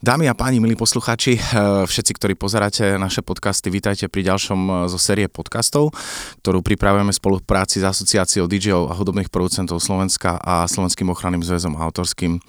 [0.00, 4.72] Dámy a páni, milí poslucháči, eh, všetci, ktorí pozeráte naše podcasty, vítajte pri ďalšom eh,
[4.88, 5.92] zo série podcastov,
[6.40, 11.76] ktorú pripravujeme v spolupráci s Asociáciou DJ a hudobných producentov Slovenska a Slovenským ochranným zväzom
[11.76, 12.40] autorským.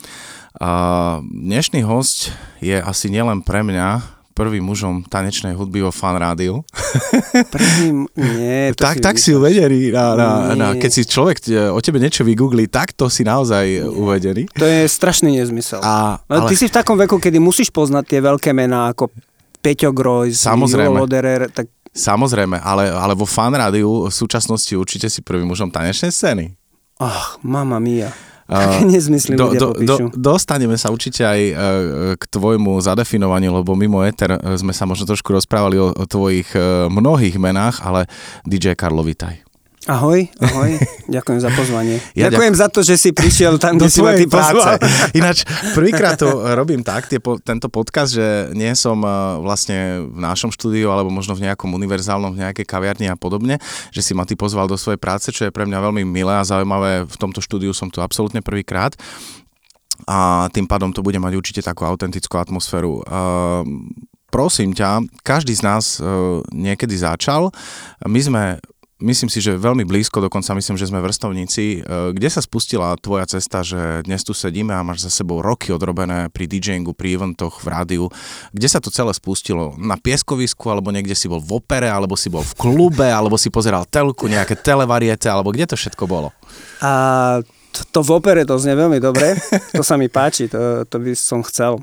[1.27, 2.31] Dnešný host
[2.63, 6.63] je asi nielen pre mňa, prvým mužom tanečnej hudby vo fan rádiu.
[7.53, 8.71] Prvým, nie.
[8.73, 9.91] tak, si tak si uvedený.
[9.91, 13.65] Na, na, na, keď si človek e, o tebe niečo vygooglí, tak to si naozaj
[13.67, 13.83] nie.
[13.83, 14.43] uvedený.
[14.55, 15.83] To je strašný nezmysel.
[15.83, 16.47] A, ale...
[16.49, 19.11] Ty si v takom veku, kedy musíš poznať tie veľké mená ako
[19.61, 20.97] Peťo Groj, Samozrejme.
[20.97, 26.07] Loderer, tak Samozrejme, ale, ale vo fan rádiu v súčasnosti určite si prvým mužom tanečnej
[26.07, 26.55] scény.
[27.03, 28.15] Ach, mama mia.
[28.51, 31.55] Uh, Nezmyslím do, do, do, dostaneme sa určite aj uh,
[32.19, 36.51] k tvojmu zadefinovaniu, lebo mimo Ether uh, sme sa možno trošku rozprávali o, o tvojich
[36.51, 38.11] uh, mnohých menách, ale
[38.43, 39.50] DJ Karlo, vitaj.
[39.91, 40.71] Ahoj, ahoj,
[41.19, 41.99] ďakujem za pozvanie.
[42.15, 42.61] Ja ďakujem ďak...
[42.63, 44.79] za to, že si prišiel tam, kde si ma ty práce.
[45.19, 45.43] Ináč,
[45.75, 50.95] prvýkrát to robím tak, tie, tento podcast, že nie som uh, vlastne v našom štúdiu
[50.95, 53.59] alebo možno v nejakom univerzálnom, v nejakej kaviarni a podobne,
[53.91, 56.47] že si ma ty pozval do svojej práce, čo je pre mňa veľmi milé a
[56.47, 57.03] zaujímavé.
[57.03, 58.95] V tomto štúdiu som tu absolútne prvýkrát
[60.07, 63.03] a tým pádom to bude mať určite takú autentickú atmosféru.
[63.03, 63.67] Uh,
[64.31, 67.51] prosím ťa, každý z nás uh, niekedy začal.
[68.07, 68.43] My sme
[69.01, 71.81] myslím si, že veľmi blízko, dokonca myslím, že sme vrstovníci.
[71.81, 75.73] E, kde sa spustila tvoja cesta, že dnes tu sedíme a máš za sebou roky
[75.73, 78.05] odrobené pri DJingu, pri eventoch, v rádiu.
[78.53, 79.73] Kde sa to celé spustilo?
[79.81, 83.49] Na pieskovisku, alebo niekde si bol v opere, alebo si bol v klube, alebo si
[83.49, 86.29] pozeral telku, nejaké televariete, alebo kde to všetko bolo?
[86.85, 87.41] A
[87.73, 89.35] to, to v opere to znie veľmi dobre,
[89.75, 91.81] to sa mi páči, to, to by som chcel.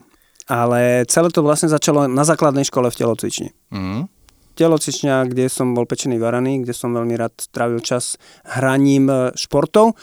[0.48, 3.52] Ale celé to vlastne začalo na základnej škole v telocvični.
[3.69, 4.17] Mm
[4.59, 9.95] telocičňa, kde som bol pečený varaný, kde som veľmi rád trávil čas hraním e, športov.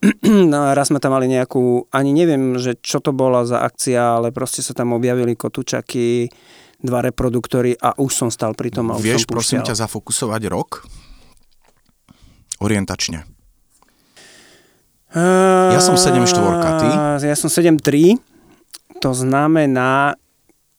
[0.48, 4.30] No raz sme tam mali nejakú, ani neviem, že čo to bola za akcia, ale
[4.30, 6.30] proste sa tam objavili kotúčaky,
[6.78, 8.94] dva reproduktory a už som stal pri tom.
[8.94, 10.86] A už Vieš, som prosím ťa, zafokusovať rok?
[12.62, 13.26] Orientačne.
[15.08, 16.88] Uh, ja som 7 štvorka, ty?
[17.26, 18.20] Ja som 7 3.
[19.02, 20.14] To znamená,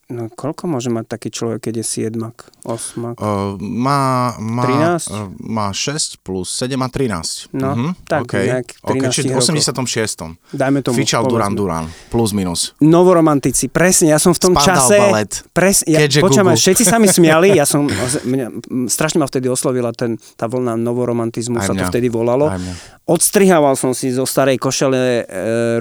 [0.09, 3.13] No koľko môže mať taký človek, keď je siedmak, osmak?
[3.21, 5.05] Uh, má, má, 13?
[5.05, 7.53] Uh, má 6 plus 7 a 13.
[7.53, 7.91] No, uh-huh.
[8.09, 8.49] tak okay.
[8.49, 10.49] nejak 13 okay, čiže v 86.
[10.49, 10.97] Dajme tomu.
[10.97, 12.73] Fičal Duran Duran, plus minus.
[12.81, 14.97] Novoromantici, presne, ja som v tom Spandal čase...
[14.97, 19.93] Balet, presne, ja, počujem, všetci sa mi smiali, ja som, mňa, strašne ma vtedy oslovila
[19.93, 22.49] ten, tá vlna novoromantizmu, sa to vtedy volalo.
[23.05, 25.23] Odstrihával som si zo starej košele e,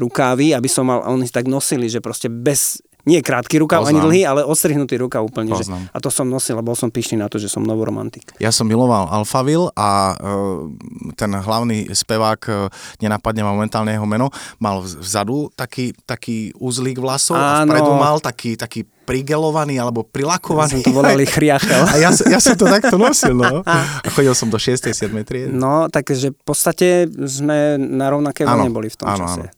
[0.00, 3.94] rukávy, aby som mal, oni tak nosili, že proste bez nie krátky rukav, Poznám.
[3.94, 5.54] ani dlhý, ale odstrihnutý rukav úplne.
[5.54, 8.34] Že, a to som nosil a bol som pyšný na to, že som novoromantik.
[8.42, 10.68] Ja som miloval Alphaville a uh,
[11.14, 12.68] ten hlavný spevák, uh,
[13.00, 14.28] nenapadne momentálne jeho meno,
[14.58, 17.64] mal vzadu taký, taký úzlík vlasov Áno.
[17.64, 20.84] a vpredu mal taký, taký prigelovaný alebo prilakovaný.
[20.84, 21.88] Ja to volali chriachel.
[21.88, 23.64] A ja, ja som to takto nosil, no.
[24.04, 24.84] A chodil som do 6.
[24.84, 25.08] 7.
[25.24, 25.48] triedy.
[25.48, 29.48] No, takže v podstate sme na rovnaké vlne boli v tom áno, čase.
[29.48, 29.57] Áno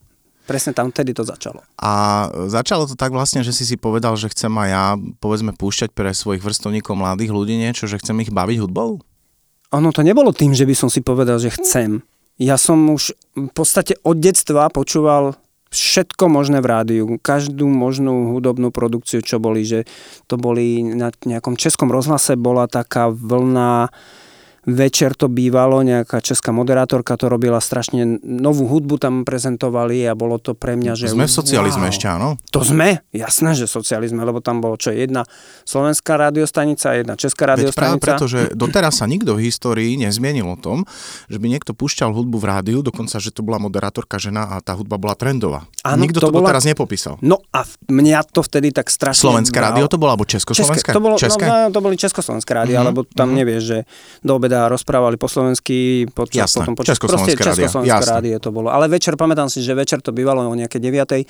[0.50, 1.62] presne tam vtedy to začalo.
[1.78, 4.84] A začalo to tak vlastne, že si si povedal, že chcem aj ja,
[5.22, 8.98] povedzme, púšťať pre svojich vrstovníkov mladých ľudí niečo, že chcem ich baviť hudbou?
[9.70, 12.02] Ono to nebolo tým, že by som si povedal, že chcem.
[12.42, 15.38] Ja som už v podstate od detstva počúval
[15.70, 19.86] všetko možné v rádiu, každú možnú hudobnú produkciu, čo boli, že
[20.26, 23.94] to boli na nejakom českom rozhlase bola taká vlna
[24.68, 30.36] večer to bývalo, nejaká česká moderátorka to robila strašne novú hudbu tam prezentovali a bolo
[30.36, 31.06] to pre mňa, že...
[31.08, 31.92] Sme v socializme wow.
[31.92, 32.28] ešte, áno?
[32.52, 35.24] To sme, jasné, že socializme, lebo tam bolo čo, jedna
[35.64, 37.72] slovenská radiostanica a jedna česká radiostanica.
[37.72, 40.84] Veď práve preto, že doteraz sa nikto v histórii nezmienil o tom,
[41.32, 44.76] že by niekto púšťal hudbu v rádiu, dokonca, že to bola moderátorka žena a tá
[44.76, 45.64] hudba bola trendová.
[45.86, 46.52] Áno, nikto to, to bola...
[46.52, 47.16] doteraz nepopísal.
[47.24, 49.24] No a mňa to vtedy tak strašne...
[49.24, 50.92] Slovenské rádio to bolo, alebo Československé?
[50.92, 51.44] České, to, bolo, České?
[51.48, 52.88] No, no, to boli Československé rádio, mm-hmm.
[52.92, 53.38] lebo tam mm-hmm.
[53.40, 53.78] nevieš, že
[54.20, 58.74] do obeda rozprávali po slovensky, počas, Jasné, potom počas, proste Československé rádio to bolo.
[58.74, 61.22] Ale večer, pamätám si, že večer to bývalo o nejaké 9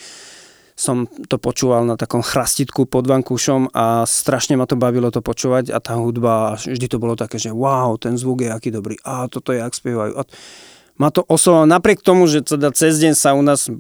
[0.81, 5.69] som to počúval na takom chrastitku pod vankúšom a strašne ma to bavilo to počúvať
[5.69, 9.29] a tá hudba, vždy to bolo také, že wow, ten zvuk je aký dobrý, a
[9.29, 10.17] toto je, ak spievajú.
[10.17, 10.25] A
[11.01, 11.65] ma to oslovilo.
[11.65, 13.73] Napriek tomu, že teda cez deň sa u nás,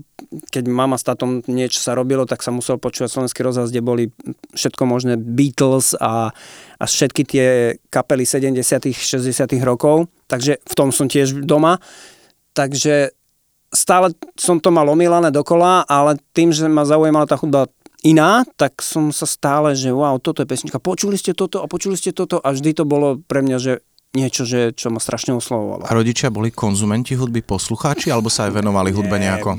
[0.49, 4.05] keď mama s tátom niečo sa robilo, tak sa musel počúvať slovenský rozhlas, kde boli
[4.56, 6.32] všetko možné Beatles a,
[6.81, 7.46] a všetky tie
[7.93, 8.64] kapely 70
[8.96, 10.08] 60 rokov.
[10.32, 11.76] Takže v tom som tiež doma.
[12.56, 13.12] Takže
[13.69, 17.69] stále som to mal omielané dokola, ale tým, že ma zaujímala tá chudba
[18.00, 22.00] iná, tak som sa stále, že wow, toto je pesnička, počuli ste toto a počuli
[22.00, 23.72] ste toto a vždy to bolo pre mňa, že
[24.11, 25.87] niečo, že, čo ma strašne oslovovalo.
[25.87, 29.55] A rodičia boli konzumenti hudby, poslucháči, alebo sa aj venovali hudbe nejako?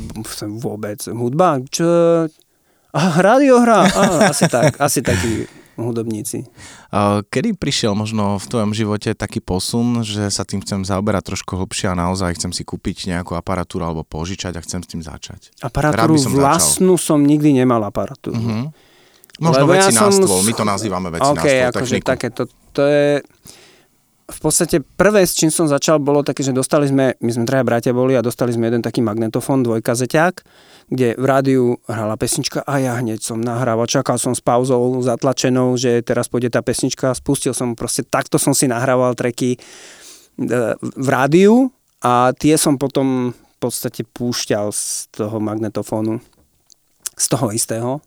[0.60, 1.00] vôbec.
[1.08, 1.86] Hudba, čo...
[2.92, 3.88] A rádio hrá,
[4.28, 5.48] asi tak, asi takí
[5.80, 6.44] hudobníci.
[7.32, 11.88] Kedy prišiel možno v tvojom živote taký posun, že sa tým chcem zaoberať trošku hlbšie
[11.88, 15.56] a naozaj chcem si kúpiť nejakú aparatúru alebo požičať a chcem s tým začať?
[15.64, 17.08] Aparatúru som vlastnú začal.
[17.16, 18.36] som nikdy nemal aparatúru.
[18.36, 18.68] Uh-huh.
[19.40, 20.12] Možno Lebo veci ja som...
[20.22, 22.44] my to nazývame veci okay, nástôl, akože také, to,
[22.76, 23.24] to je
[24.32, 27.68] v podstate prvé, s čím som začal, bolo také, že dostali sme, my sme traja
[27.68, 30.34] bratia boli a dostali sme jeden taký magnetofón, dvojkazeťák,
[30.88, 35.76] kde v rádiu hrala pesnička a ja hneď som nahrával, čakal som s pauzou zatlačenou,
[35.76, 39.60] že teraz pôjde tá pesnička, spustil som proste, takto som si nahrával treky e,
[40.80, 41.70] v rádiu
[42.00, 46.18] a tie som potom v podstate púšťal z toho magnetofónu,
[47.14, 48.02] z toho istého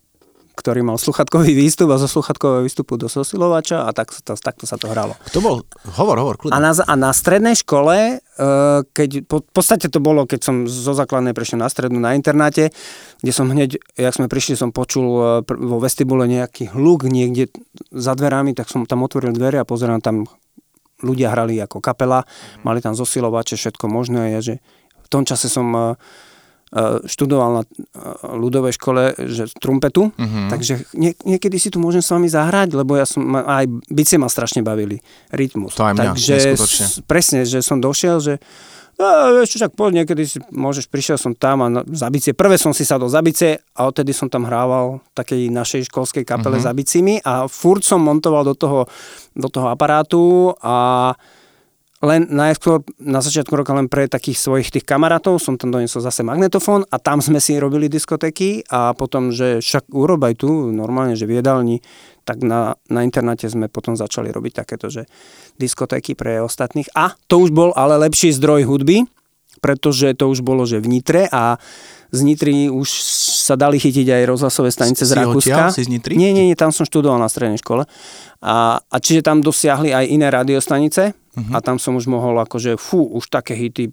[0.55, 4.79] ktorý mal sluchatkový výstup a zo sluchatkového výstupu do zosilovača a tak, to, takto sa
[4.79, 5.19] to hralo.
[5.27, 5.57] Kto bol?
[5.99, 6.55] Hovor, hovor, kľudne.
[6.55, 8.47] A na, a na strednej škole, e,
[8.87, 12.71] keď, po, v podstate to bolo, keď som zo základnej prešiel na strednú na internáte,
[13.19, 17.51] kde som hneď, jak sme prišli, som počul e, vo vestibule nejaký hluk niekde
[17.91, 20.31] za dverami, tak som tam otvoril dvere a pozerám tam
[21.03, 22.23] ľudia hrali ako kapela,
[22.63, 24.39] mali tam zosilovače, všetko možné.
[24.39, 24.63] Ja, že
[25.03, 26.34] v tom čase som e, E,
[27.07, 27.69] študoval na e,
[28.35, 30.51] ľudovej škole že trumpetu, uh-huh.
[30.51, 34.27] takže nie, niekedy si tu môžem s vami zahrať, lebo ja som, aj bicie ma
[34.27, 34.99] strašne bavili,
[35.31, 35.79] rytmus.
[35.79, 38.43] To aj mňa, takže s, presne, že som došiel, že
[38.95, 42.31] a vieš čo, však poď, niekedy si môžeš, prišiel som tam a na, za bicie,
[42.31, 46.23] prvé som si sadol za bicie a odtedy som tam hrával v takej našej školskej
[46.23, 46.71] kapele uh-huh.
[46.71, 48.87] za bicimi a furt som montoval do toho,
[49.35, 51.11] do toho aparátu a
[52.05, 56.21] len najskôr na začiatku roka len pre takých svojich tých kamarátov som tam doniesol zase
[56.21, 61.25] magnetofón a tam sme si robili diskotéky a potom, že však urobaj tu normálne, že
[61.25, 61.81] v jedálni,
[62.29, 65.09] tak na, na internáte sme potom začali robiť takéto, že
[65.57, 66.93] diskotéky pre ostatných.
[66.93, 69.09] A to už bol ale lepší zdroj hudby,
[69.65, 71.57] pretože to už bolo, že v Nitre a
[72.15, 72.89] z Nitry už
[73.45, 75.75] sa dali chytiť aj rozhlasové stanice z Rakúska.
[75.75, 76.15] Si z Nitry?
[76.15, 77.91] Nie, nie, nie, tam som študoval na strednej škole.
[78.39, 81.53] A, a čiže tam dosiahli aj iné radiostanice uh-huh.
[81.53, 83.91] a tam som už mohol akože, fú, už také hity,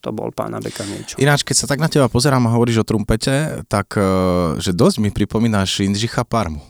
[0.00, 1.18] to bol pána Beka niečo.
[1.18, 5.02] Ináč, keď sa tak na teba pozerám a hovoríš o trumpete, tak uh, že dosť
[5.02, 6.62] mi pripomínaš Indřicha Parmu.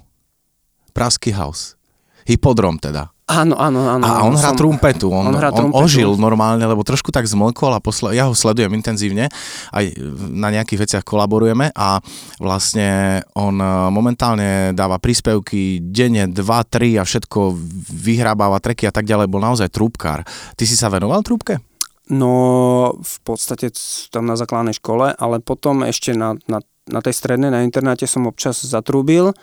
[0.97, 1.76] Praský house.
[2.25, 3.12] Hypodrom teda.
[3.26, 4.06] Áno, áno, áno.
[4.06, 5.82] A on hrá som, trumpetu, on, on, hrá on trumpetu.
[5.82, 9.26] ožil normálne, lebo trošku tak zmlkol a posle, ja ho sledujem intenzívne,
[9.75, 9.99] aj
[10.31, 11.99] na nejakých veciach kolaborujeme a
[12.38, 17.50] vlastne on e, momentálne dáva príspevky denne 2, 3 a všetko
[17.99, 20.22] vyhrábáva treky a tak ďalej, bol naozaj trúbkár.
[20.55, 21.58] Ty si sa venoval trúbke?
[22.06, 23.75] No, v podstate
[24.14, 28.31] tam na základnej škole, ale potom ešte na, na, na tej strednej, na internáte som
[28.31, 29.34] občas zatrúbil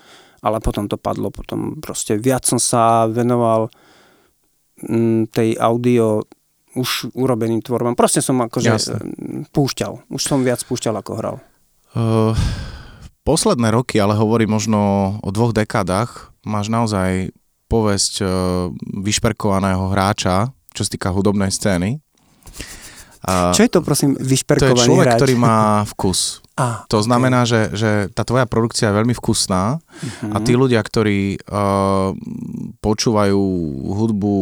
[0.44, 3.72] ale potom to padlo, potom proste viac som sa venoval
[4.84, 6.28] m, mm, tej audio
[6.75, 7.95] už urobeným tvorbám.
[7.95, 8.98] Proste som akože Jasne.
[9.54, 10.10] púšťal.
[10.10, 11.36] Už som viac púšťal ako hral.
[11.94, 12.34] Uh,
[13.24, 17.31] posledné roky, ale hovorí možno o dvoch dekádach, máš naozaj
[17.69, 18.30] povesť uh,
[19.06, 22.02] vyšperkovaného hráča, čo sa týka hudobnej scény.
[23.24, 25.20] Čo je to, prosím, vyšperkovaný To je človek, hráč?
[25.20, 25.58] ktorý má
[25.96, 26.44] vkus.
[26.54, 30.34] Ah, to znamená, že, že tá tvoja produkcia je veľmi vkusná uh-huh.
[30.36, 32.14] a tí ľudia, ktorí uh,
[32.78, 33.42] počúvajú
[33.90, 34.34] hudbu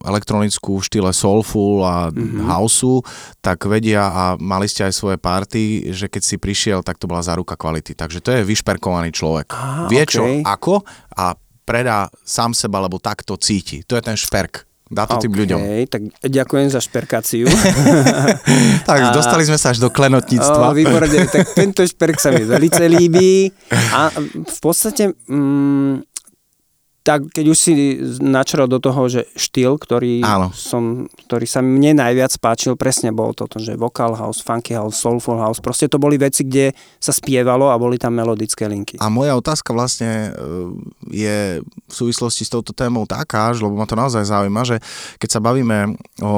[0.00, 2.48] elektronickú v štýle soulful a uh-huh.
[2.56, 3.04] houseu,
[3.44, 7.20] tak vedia a mali ste aj svoje party, že keď si prišiel, tak to bola
[7.20, 7.92] záruka kvality.
[7.92, 9.52] Takže to je vyšperkovaný človek.
[9.52, 10.08] Ah, Vie okay.
[10.08, 10.88] čo, ako
[11.20, 11.36] a
[11.68, 13.84] predá sám seba, lebo tak to cíti.
[13.84, 14.67] To je ten šperk.
[14.88, 15.58] Dá to okay, tým ľuďom.
[15.84, 17.44] tak ďakujem za šperkáciu.
[18.88, 20.72] tak, a, dostali sme sa až do klenotníctva.
[20.72, 23.52] O, výborne, tak tento šperk sa mi veľmi líbí.
[23.92, 24.08] A
[24.48, 26.17] v podstate mm,
[27.08, 27.72] tak keď už si
[28.20, 30.20] načral do toho, že štýl, ktorý,
[30.52, 35.40] som, ktorý sa mne najviac páčil, presne bol toto, že vocal house, funky house, soulful
[35.40, 39.00] house, proste to boli veci, kde sa spievalo a boli tam melodické linky.
[39.00, 40.44] A moja otázka vlastne e,
[41.08, 44.76] je v súvislosti s touto témou taká, lebo ma to naozaj zaujíma, že
[45.16, 46.36] keď sa bavíme o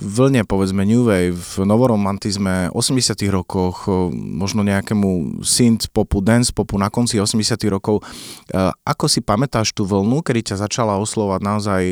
[0.00, 3.84] vlne, povedzme New Wave, v novoromantizme 80 rokoch,
[4.16, 8.56] možno nejakému synth popu, dance popu na konci 80 rokov, e,
[8.88, 11.82] ako si pamätáš tú vlnu, kedy ťa začala oslovať naozaj,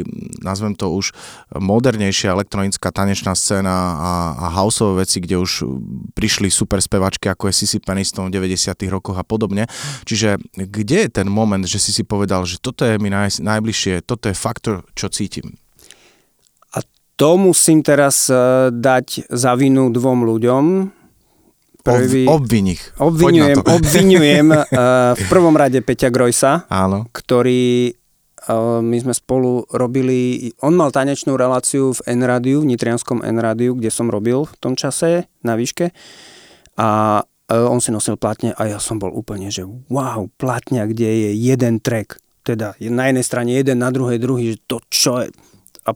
[0.41, 1.11] nazvem to už
[1.51, 5.67] modernejšia elektronická tanečná scéna a, a houseové veci, kde už
[6.15, 9.67] prišli super spevačky ako je Sissy Peniston v 90 rokoch a podobne.
[10.07, 14.07] Čiže kde je ten moment, že si si povedal, že toto je mi naj, najbližšie,
[14.07, 15.59] toto je faktor, čo cítim?
[16.73, 16.87] A
[17.19, 20.65] to musím teraz uh, dať za vinu dvom ľuďom,
[21.83, 22.83] Prvý, Ob, obvin ich.
[23.03, 27.11] Obvinujem, obvinujem uh, v prvom rade Peťa Grojsa, Áno.
[27.11, 27.91] ktorý
[28.47, 33.91] uh, my sme spolu robili, on mal tanečnú reláciu v N-rádiu, v Nitrianskom N-rádiu, kde
[33.91, 35.91] som robil v tom čase na výške
[36.79, 37.21] a
[37.53, 41.85] on si nosil platne a ja som bol úplne, že wow, platňa, kde je jeden
[41.85, 42.17] track.
[42.43, 45.29] Teda na jednej strane jeden, na druhej druhý, že to čo je.
[45.83, 45.93] A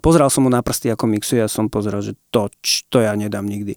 [0.00, 2.48] pozeral som mu na prsty, ako mixuje a som pozeral, že to,
[2.88, 3.76] to ja nedám nikdy.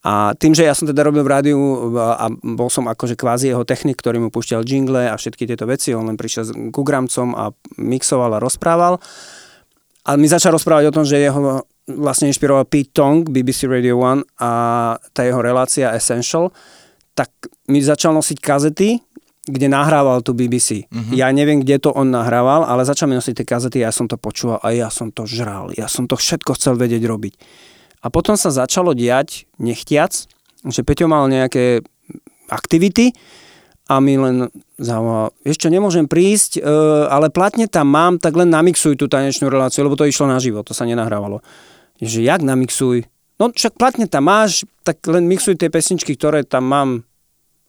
[0.00, 1.60] A tým, že ja som teda robil v rádiu
[2.00, 5.92] a bol som akože kvázi jeho technik, ktorý mu púšťal jingle a všetky tieto veci,
[5.92, 8.96] on len prišiel ku gramcom a mixoval a rozprával.
[10.08, 14.40] A mi začal rozprávať o tom, že jeho vlastne inšpiroval Pete Tong, BBC Radio 1
[14.40, 14.50] a
[15.12, 16.48] tá jeho relácia Essential,
[17.12, 17.28] tak
[17.68, 18.96] mi začal nosiť kazety,
[19.44, 20.86] kde nahrával tu BBC.
[20.88, 21.10] Uh-huh.
[21.10, 21.12] Mhm.
[21.12, 24.08] Ja neviem, kde to on nahrával, ale začal mi nosiť tie kazety a ja som
[24.08, 25.74] to počúval a ja som to žral.
[25.76, 27.34] Ja som to všetko chcel vedieť robiť.
[28.00, 30.12] A potom sa začalo diať, nechtiac,
[30.64, 31.84] že Peťo mal nejaké
[32.48, 33.12] aktivity
[33.90, 34.48] a mi len
[35.44, 36.60] vieš čo, nemôžem prísť, e,
[37.10, 40.64] ale platne tam mám, tak len namixuj tú tanečnú reláciu, lebo to išlo na život,
[40.64, 41.44] to sa nenahrávalo.
[42.00, 43.04] Že jak namixuj?
[43.36, 46.90] No však platne tam máš, tak len mixuj tie pesničky, ktoré tam mám.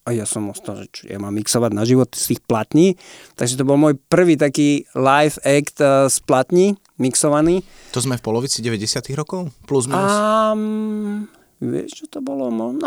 [0.01, 2.97] A ja som ostal, že čo, ja mám mixovať na život z tých platní.
[3.37, 7.65] Takže to bol môj prvý taký live act e, z platní mixovaný.
[7.91, 9.49] To sme v polovici 90 rokov?
[9.65, 10.13] Plus minus?
[10.13, 11.25] Um,
[11.57, 12.53] vieš, čo to bolo?
[12.53, 12.77] No,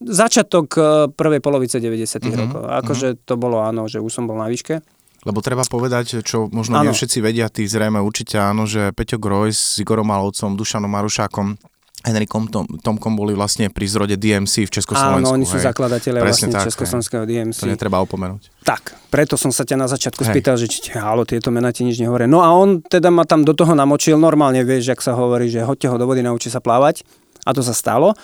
[0.00, 2.62] začiatok e, prvej polovice 90 uh-huh, mhm, rokov.
[2.84, 3.22] Akože uh-huh.
[3.28, 4.80] to bolo áno, že už som bol na výške.
[5.20, 9.52] Lebo treba povedať, čo možno nie všetci vedia, tí zrejme určite áno, že Peťo Groj
[9.52, 11.60] s Igorom Malovcom, Dušanom Marušákom
[12.00, 15.28] Henrikom Tom, Tomkom boli vlastne pri zrode DMC v Československu.
[15.28, 17.60] Áno, oni sú zakladatelia vlastne tak, Československého DMC.
[17.60, 18.48] To netreba opomenúť.
[18.64, 20.32] Tak, preto som sa ťa na začiatku hej.
[20.32, 22.24] spýtal, že či halo, tieto mená ti nič nehovoria.
[22.24, 25.60] No a on teda ma tam do toho namočil, normálne vieš, ak sa hovorí, že
[25.60, 27.04] hoďte ho do vody, naučí sa plávať.
[27.44, 28.16] A to sa stalo,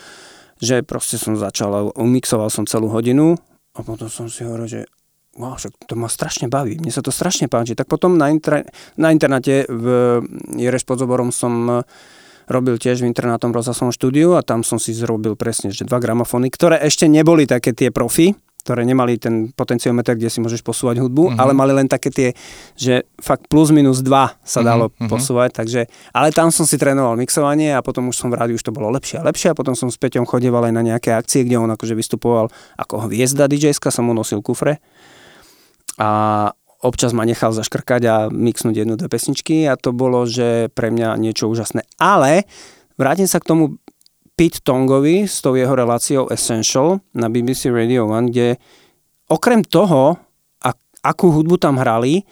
[0.56, 3.36] že proste som začal, umixoval som celú hodinu
[3.76, 4.80] a potom som si hovoril, že
[5.36, 7.76] wow, však to ma strašne baví, mne sa to strašne páči.
[7.76, 8.64] Tak potom na, inter,
[8.96, 9.84] na internáte v
[10.56, 11.84] Jereš pod Zoborom som
[12.46, 16.50] robil tiež v internátom rozhlasovom štúdiu a tam som si zrobil presne, že dva gramofóny,
[16.50, 18.34] ktoré ešte neboli také tie profi,
[18.66, 21.38] ktoré nemali ten potenciometer, kde si môžeš posúvať hudbu, uh-huh.
[21.38, 22.28] ale mali len také tie,
[22.74, 25.06] že fakt plus minus dva sa mhm, dalo uh-huh.
[25.06, 28.66] posúvať, takže, ale tam som si trénoval mixovanie a potom už som v rádiu už
[28.66, 31.46] to bolo lepšie a lepšie a potom som s Peťom chodieval aj na nejaké akcie,
[31.46, 34.82] kde on akože vystupoval ako hviezda dj som mu nosil kufre
[36.02, 36.50] a
[36.86, 41.18] občas ma nechal zaškrkať a mixnúť jednu, dve pesničky a to bolo, že pre mňa
[41.18, 41.82] niečo úžasné.
[41.98, 42.46] Ale
[42.94, 43.64] vrátim sa k tomu
[44.36, 48.60] Pete Tongovi s tou jeho reláciou Essential na BBC Radio 1, kde
[49.32, 50.20] okrem toho,
[50.60, 52.22] ak, akú hudbu tam hrali,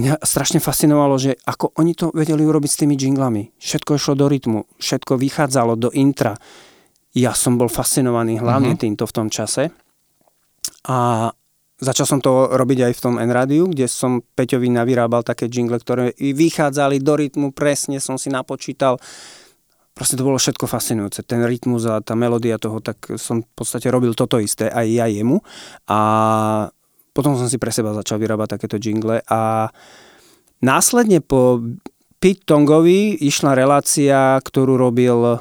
[0.00, 3.52] mňa strašne fascinovalo, že ako oni to vedeli urobiť s tými jinglami.
[3.60, 6.40] Všetko išlo do rytmu, všetko vychádzalo do intra.
[7.12, 8.82] Ja som bol fascinovaný hlavne uh-huh.
[8.86, 9.74] týmto v tom čase.
[10.88, 11.28] A
[11.80, 16.12] Začal som to robiť aj v tom N-rádiu, kde som Peťovi navyrábal také jingle, ktoré
[16.20, 19.00] vychádzali do rytmu, presne som si napočítal.
[19.96, 21.24] Proste to bolo všetko fascinujúce.
[21.24, 25.08] Ten rytmus a tá melódia toho, tak som v podstate robil toto isté aj ja
[25.08, 25.40] jemu.
[25.88, 26.00] A
[27.16, 29.72] potom som si pre seba začal vyrábať takéto jingle a
[30.60, 31.64] následne po
[32.20, 35.40] Pete Tongovi išla relácia, ktorú robil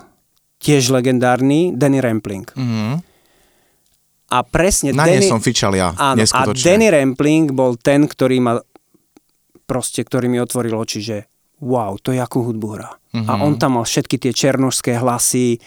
[0.64, 2.48] tiež legendárny Danny Rampling.
[2.56, 3.09] Mm-hmm.
[4.30, 4.94] A presne...
[4.94, 8.54] Na Danny, som fičal ja, áno, A Danny Rampling bol ten, ktorý ma
[9.66, 11.18] proste, ktorý mi otvoril oči, že
[11.62, 12.90] wow, to je akú hudbu hrá.
[13.14, 13.28] Mm-hmm.
[13.30, 15.58] A on tam mal všetky tie černožské hlasy,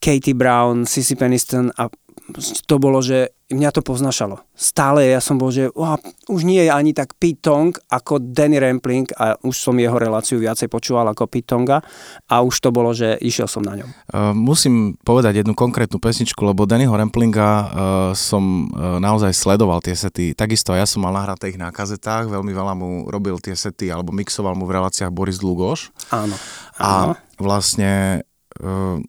[0.00, 1.92] Katie Brown, Sissy Peniston a
[2.38, 4.38] to bolo, že mňa to poznašalo.
[4.54, 5.98] Stále ja som bol, že oh,
[6.30, 10.38] už nie je ani tak Pete Tong ako Danny Rampling a už som jeho reláciu
[10.38, 11.82] viacej počúval ako Pete Tonga
[12.30, 13.90] a už to bolo, že išiel som na ňom.
[14.14, 17.66] Uh, musím povedať jednu konkrétnu pesničku, lebo Dannyho Ramplinga uh,
[18.14, 20.32] som uh, naozaj sledoval tie sety.
[20.38, 24.14] Takisto ja som mal nahraté ich na kazetách, veľmi veľa mu robil tie sety alebo
[24.14, 25.90] mixoval mu v reláciách Boris Dlugoš.
[26.14, 26.38] Áno.
[26.78, 27.18] áno.
[27.18, 28.22] A vlastne
[28.62, 29.02] uh,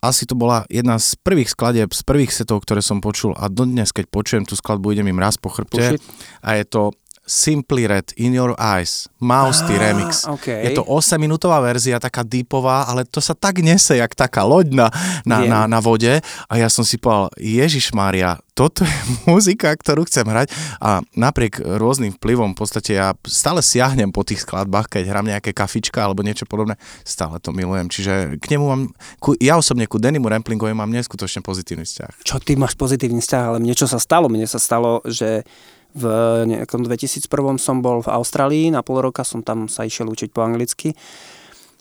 [0.00, 3.92] asi to bola jedna z prvých skladieb, z prvých setov, ktoré som počul a dodnes,
[3.92, 6.00] keď počujem tú skladbu, idem im raz po chrbte.
[6.40, 6.96] A je to
[7.30, 10.26] Simply Red In Your Eyes, Mausty ah, remix.
[10.26, 10.66] Okay.
[10.66, 14.86] Je to 8-minútová verzia, taká deepová, ale to sa tak nese, jak taká loď na,
[15.22, 16.10] na, na, na vode.
[16.50, 18.96] A ja som si povedal, Ježiš Mária, toto je
[19.30, 20.50] muzika, ktorú chcem hrať.
[20.82, 25.54] A napriek rôznym vplyvom, v podstate ja stále siahnem po tých skladbách, keď hrám nejaké
[25.54, 26.74] kafička alebo niečo podobné,
[27.06, 27.86] stále to milujem.
[27.88, 28.82] Čiže k nemu mám,
[29.22, 32.26] ku, ja osobne ku Denimu Ramplingovi mám neskutočne pozitívny vzťah.
[32.26, 34.26] Čo ty máš pozitívny vzťah, ale mne čo sa stalo?
[34.26, 35.46] Mne sa stalo, že
[35.94, 36.04] v
[36.46, 37.26] nejakom 2001
[37.58, 40.94] som bol v Austrálii, na pol roka som tam sa išiel učiť po anglicky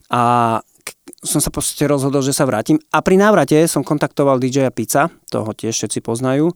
[0.10, 0.58] a
[1.20, 2.80] som sa proste rozhodol, že sa vrátim.
[2.96, 6.56] A pri návrate som kontaktoval DJ Pizza, toho tiež všetci poznajú.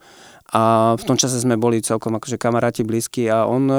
[0.53, 3.77] A v tom čase sme boli celkom akože kamaráti blízki a on e,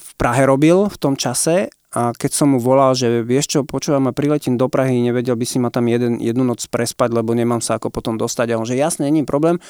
[0.00, 4.08] v Prahe robil v tom čase a keď som mu volal, že vieš čo, počúvam,
[4.16, 7.80] priletím do Prahy, nevedel by si ma tam jeden, jednu noc prespať, lebo nemám sa
[7.80, 8.52] ako potom dostať.
[8.52, 9.60] A on, že jasne, není problém.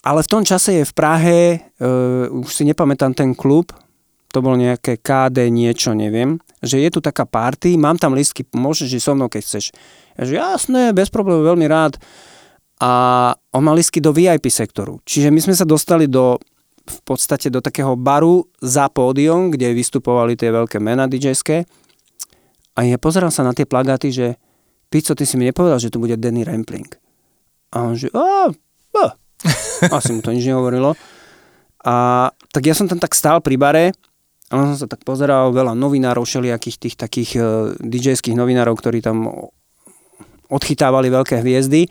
[0.00, 3.72] Ale v tom čase je v Prahe, uh, už si nepamätám ten klub,
[4.30, 8.96] to bol nejaké KD niečo, neviem, že je tu taká party, mám tam listky, môžeš
[8.96, 9.64] ísť so mnou, keď chceš.
[10.16, 11.98] Ja že jasné, bez problémov, veľmi rád.
[12.80, 12.90] A
[13.52, 15.04] on mal listky do VIP sektoru.
[15.04, 16.40] Čiže my sme sa dostali do
[16.90, 21.36] v podstate do takého baru za pódium, kde vystupovali tie veľké mená dj
[22.74, 24.40] A ja pozeral sa na tie plagáty, že
[24.90, 26.90] Pico, ty si mi nepovedal, že tu bude Danny Rampling.
[27.70, 28.50] A on že, a,
[28.98, 29.04] a.
[29.96, 30.96] asi mu to nič nehovorilo.
[31.84, 33.84] A tak ja som tam tak stál pri bare
[34.50, 39.30] a som sa tak pozeral, veľa novinárov, všelijakých tých takých uh, DJ-ských novinárov, ktorí tam
[40.50, 41.86] odchytávali veľké hviezdy.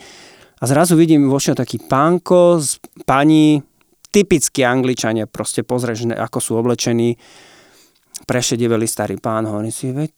[0.60, 3.64] A zrazu vidím vošiel taký pánko s pani,
[4.12, 7.16] typickí angličania, proste pozrieš, ako sú oblečení.
[8.28, 10.12] Prešediveli starý pán, hovorí si, veď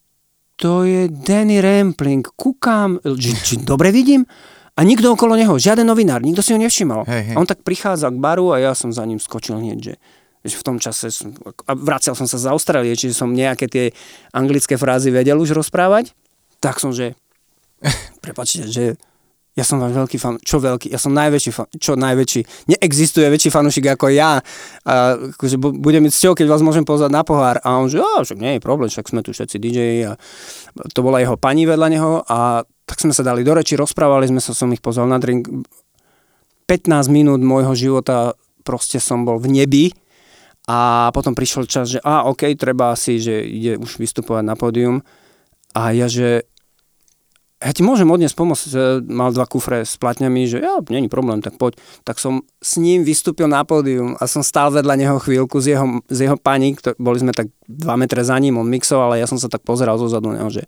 [0.58, 4.26] to je Danny Rampling, kúkam, či, či dobre vidím?
[4.80, 7.04] A nikto okolo neho, žiaden novinár, nikto si ho nevšimal.
[7.04, 7.36] Hej, hej.
[7.36, 9.94] A on tak prichádza k baru a ja som za ním skočil hneď, že,
[10.48, 11.36] že v tom čase som,
[11.68, 13.92] a vracial som sa z Austrálie, čiže som nejaké tie
[14.32, 16.16] anglické frázy vedel už rozprávať,
[16.64, 17.20] tak som, že
[18.24, 18.96] prepačte, že
[19.52, 23.52] ja som váš veľký fan, čo veľký, ja som najväčší fan, čo najväčší, neexistuje väčší
[23.52, 24.40] fanúšik ako ja,
[24.88, 24.94] a
[25.36, 28.40] akože budem mať cťou, keď vás môžem pozvať na pohár a on že, a však
[28.40, 30.12] nie je problém, však sme tu všetci DJ a
[30.92, 34.44] to bola jeho pani vedľa neho a tak sme sa dali do reči, rozprávali sme
[34.44, 35.48] sa, som ich pozval na drink,
[36.68, 39.86] 15 minút môjho života proste som bol v nebi
[40.70, 45.02] a potom prišiel čas, že a OK, treba asi, že ide už vystupovať na pódium.
[45.74, 46.46] A ja, že
[47.62, 48.66] ja ti môžem odniesť pomôcť,
[49.06, 51.78] mal dva kufre s platňami, že ja, není problém, tak poď.
[52.02, 56.02] Tak som s ním vystúpil na pódium a som stál vedľa neho chvíľku s jeho,
[56.10, 59.30] s jeho pani, ktor- boli sme tak 2 metre za ním, on mixoval ale ja
[59.30, 60.66] som sa tak pozeral zo zadu neho, že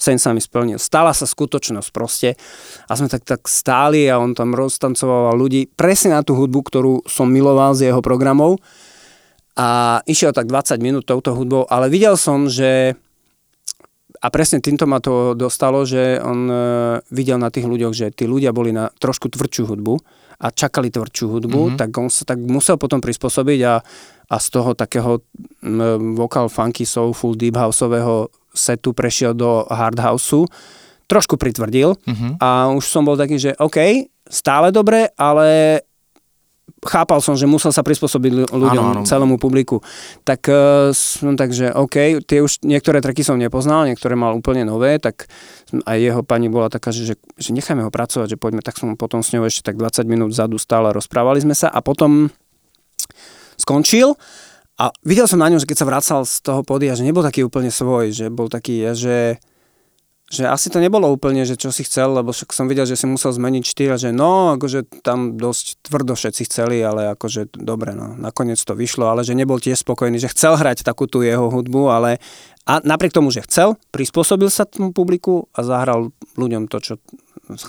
[0.00, 0.80] sen sa mi splnil.
[0.80, 2.40] Stala sa skutočnosť proste
[2.88, 6.94] a sme tak, tak stáli a on tam roztancoval ľudí presne na tú hudbu, ktorú
[7.04, 8.56] som miloval z jeho programov
[9.60, 12.96] a išiel tak 20 minút touto hudbou, ale videl som, že
[14.20, 16.56] a presne týmto ma to dostalo, že on uh,
[17.08, 19.94] videl na tých ľuďoch, že tí ľudia boli na trošku tvrdšiu hudbu
[20.40, 21.78] a čakali tvrdšiu hudbu, mm-hmm.
[21.80, 23.74] tak on sa tak musel potom prispôsobiť a,
[24.28, 25.20] a z toho takého
[26.16, 30.44] vokal funky soulful deep houseového setu prešiel do hard houseu,
[31.08, 32.32] trošku pritvrdil mm-hmm.
[32.40, 35.80] a už som bol taký, že OK, stále dobre, ale
[36.84, 39.08] chápal som, že musel sa prispôsobiť ľuďom, ano, ano.
[39.08, 39.82] celému publiku.
[40.22, 40.56] Tak uh,
[40.94, 45.28] som tak, že OK, tie už niektoré traky som nepoznal, niektoré mal úplne nové, tak
[45.72, 48.94] aj jeho pani bola taká, že, že, že nechajme ho pracovať, že poďme, tak som
[48.94, 52.32] potom s ňou ešte tak 20 minút vzadu stále rozprávali sme sa a potom
[53.60, 54.16] skončil
[54.80, 57.44] a videl som na ňom, že keď sa vracal z toho podia, že nebol taký
[57.44, 59.36] úplne svoj, že bol taký, že
[60.30, 63.02] že asi to nebolo úplne, že čo si chcel, lebo však som videl, že si
[63.10, 68.14] musel zmeniť štýl, že no, akože tam dosť tvrdo všetci chceli, ale akože dobre, no,
[68.14, 71.90] nakoniec to vyšlo, ale že nebol tiež spokojný, že chcel hrať takú tú jeho hudbu,
[71.90, 72.22] ale
[72.62, 76.94] a napriek tomu, že chcel, prispôsobil sa tomu publiku a zahral ľuďom to, čo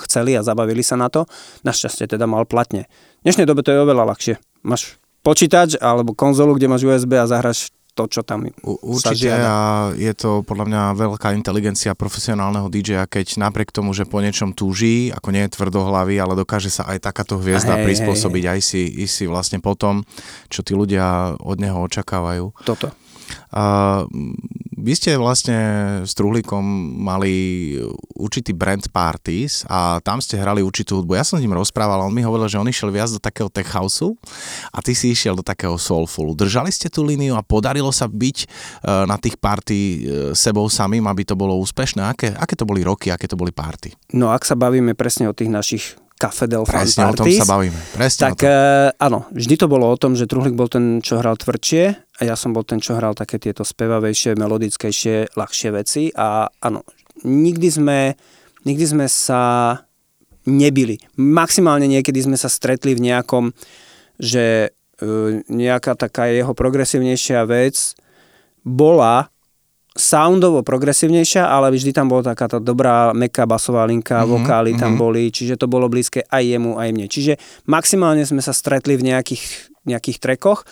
[0.05, 1.25] chceli a zabavili sa na to.
[1.65, 2.85] Našťastie teda mal platne.
[3.25, 4.37] V dnešnej dobe to je oveľa ľahšie.
[4.61, 10.13] Máš počítač alebo konzolu, kde máš USB a zahraš to, čo tam Určite a je
[10.17, 15.29] to podľa mňa veľká inteligencia profesionálneho DJ-a, keď napriek tomu, že po niečom túží, ako
[15.29, 18.55] nie je tvrdohlavý, ale dokáže sa aj takáto hviezda hej, prispôsobiť hej, hej.
[18.57, 20.01] aj si, si vlastne potom,
[20.49, 22.65] čo tí ľudia od neho očakávajú.
[22.65, 22.89] Toto.
[23.53, 24.09] Uh,
[24.81, 25.57] vy ste vlastne
[26.01, 26.65] s Truhlíkom
[26.97, 27.77] mali
[28.17, 31.13] určitý brand parties a tam ste hrali určitú hudbu.
[31.13, 33.69] Ja som s ním rozprával, on mi hovoril, že on išiel viac do takého tech
[33.77, 34.17] houseu
[34.73, 36.33] a ty si išiel do takého soulfulu.
[36.33, 39.97] Držali ste tú líniu a podarilo sa byť uh, na tých party uh,
[40.33, 42.01] sebou samým, aby to bolo úspešné?
[42.01, 43.93] Aké, aké to boli roky, aké to boli party?
[44.17, 47.33] No ak sa bavíme presne o tých našich Café del Fan Presne Parties, o tom
[47.41, 47.79] sa bavíme.
[47.97, 51.33] Presne tak uh, áno, vždy to bolo o tom, že Truhlík bol ten, čo hral
[51.41, 56.45] tvrdšie a ja som bol ten, čo hral také tieto spevavejšie, melodickejšie, ľahšie veci a
[56.61, 56.85] áno,
[57.25, 57.99] nikdy sme,
[58.69, 59.73] nikdy sme sa
[60.45, 61.01] nebili.
[61.17, 63.49] Maximálne niekedy sme sa stretli v nejakom,
[64.21, 67.97] že uh, nejaká taká jeho progresívnejšia vec
[68.61, 69.33] bola
[69.91, 74.95] soundovo progresívnejšia, ale vždy tam bola taká tá dobrá meká basová linka, mm-hmm, vokály tam
[74.95, 75.03] mm-hmm.
[75.03, 77.07] boli, čiže to bolo blízke aj jemu, aj mne.
[77.11, 77.33] Čiže
[77.67, 79.43] maximálne sme sa stretli v nejakých,
[79.83, 80.63] nejakých trekoch,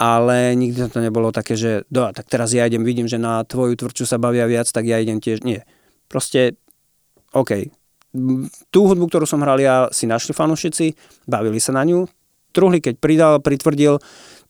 [0.00, 3.74] ale nikdy to nebolo také, že do, tak teraz ja idem, vidím, že na tvoju
[3.74, 5.42] tvrdču sa bavia viac, tak ja idem tiež.
[5.42, 5.66] Nie.
[6.06, 6.56] Proste,
[7.34, 7.68] OK.
[8.70, 10.94] Tú hudbu, ktorú som hral ja, si našli fanúšici,
[11.26, 12.08] bavili sa na ňu.
[12.50, 14.00] Truhly, keď pridal, pritvrdil,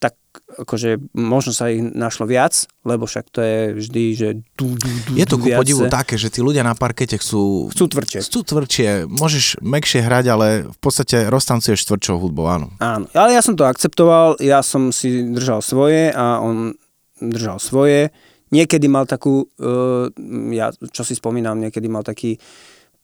[0.00, 4.88] tak akože možno sa ich našlo viac, lebo však to je vždy, že du, du,
[5.04, 7.68] du, Je to ku podivu také, že tí ľudia na parkete chcú...
[7.68, 8.24] Chcú tvrdšie.
[8.24, 8.88] Chcú tvrdšie.
[9.12, 12.72] Môžeš mekšie hrať, ale v podstate roztancuješ tvrdšou hudbou, áno.
[12.80, 16.72] Áno, ale ja som to akceptoval, ja som si držal svoje a on
[17.20, 18.08] držal svoje.
[18.50, 20.08] Niekedy mal takú, uh,
[20.50, 22.40] ja čo si spomínam, niekedy mal taký,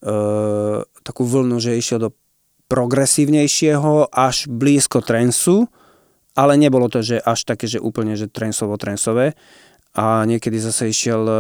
[0.01, 2.11] uh, takú vlnu, že išiel do
[2.67, 5.71] progresívnejšieho až blízko trensu,
[6.37, 9.33] ale nebolo to, že až také, že úplne, že trensovo-trensové.
[9.97, 11.37] A niekedy zase išiel e,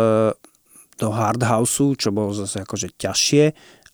[0.96, 3.44] do hard houseu, čo bolo zase akože ťažšie,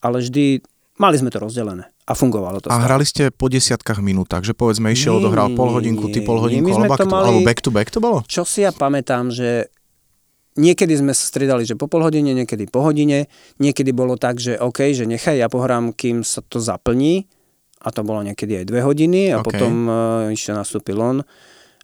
[0.07, 0.63] ale vždy
[1.03, 2.71] mali sme to rozdelené a fungovalo to.
[2.71, 2.87] A stále.
[2.87, 6.71] hrali ste po desiatkách minútach, že povedzme išiel, nie, odohral pol hodinku, ty pol hodinku,
[6.71, 8.23] alebo, to mali, alebo back to back to bolo?
[8.31, 9.67] Čo si ja pamätám, že
[10.55, 13.27] niekedy sme sa striedali, že po pol hodine, niekedy po hodine,
[13.59, 17.27] niekedy bolo tak, že OK, že nechaj, ja pohrám, kým sa to zaplní,
[17.83, 19.59] a to bolo niekedy aj dve hodiny a okay.
[19.59, 21.27] potom uh, ešte nastúpil on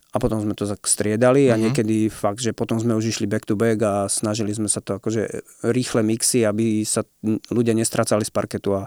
[0.09, 1.69] a potom sme to striedali a uh-huh.
[1.69, 4.97] niekedy fakt, že potom sme už išli back to back a snažili sme sa to
[4.97, 7.05] akože rýchle mixy, aby sa
[7.53, 8.83] ľudia nestracali z parketu a,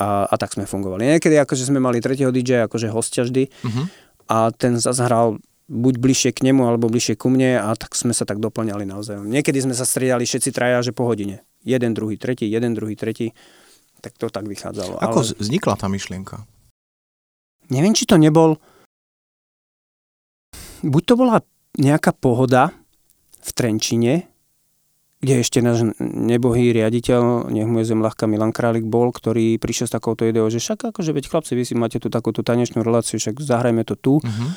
[0.00, 1.18] a, a tak sme fungovali.
[1.18, 3.84] Niekedy akože sme mali tretieho DJ akože hostia vždy uh-huh.
[4.32, 5.36] a ten zase hral
[5.68, 9.20] buď bližšie k nemu alebo bližšie ku mne a tak sme sa tak doplňali naozaj.
[9.20, 11.44] Niekedy sme sa striedali všetci traja, že po hodine.
[11.60, 13.36] Jeden, druhý, tretí, jeden, druhý, tretí
[13.98, 14.98] tak to tak vychádzalo.
[15.02, 15.34] Ako ale...
[15.38, 16.46] vznikla tá myšlienka?
[17.68, 18.56] Neviem, či to nebol...
[20.80, 21.42] Buď to bola
[21.74, 22.70] nejaká pohoda
[23.42, 24.30] v Trenčine,
[25.18, 29.90] kde ešte náš nebohý riaditeľ, nech mu je zem ľahká Milan Králik bol, ktorý prišiel
[29.90, 33.18] s takouto ideou, že však akože veď chlapci, vy si máte tu takúto tanečnú reláciu,
[33.18, 34.22] však zahrajme to tu.
[34.22, 34.50] Uh-huh.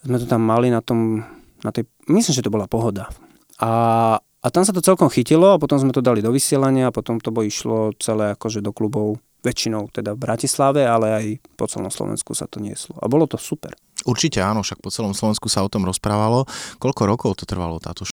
[0.00, 1.20] Sme to tam mali na tom,
[1.60, 3.12] na tej, myslím, že to bola pohoda.
[3.60, 6.94] A a tam sa to celkom chytilo a potom sme to dali do vysielania a
[6.94, 11.70] potom to bo išlo celé akože do klubov, väčšinou teda v Bratislave, ale aj po
[11.70, 12.98] celom Slovensku sa to nieslo.
[12.98, 13.70] A bolo to super.
[14.02, 16.46] Určite áno, však po celom Slovensku sa o tom rozprávalo.
[16.82, 18.10] Koľko rokov to trvalo táto š...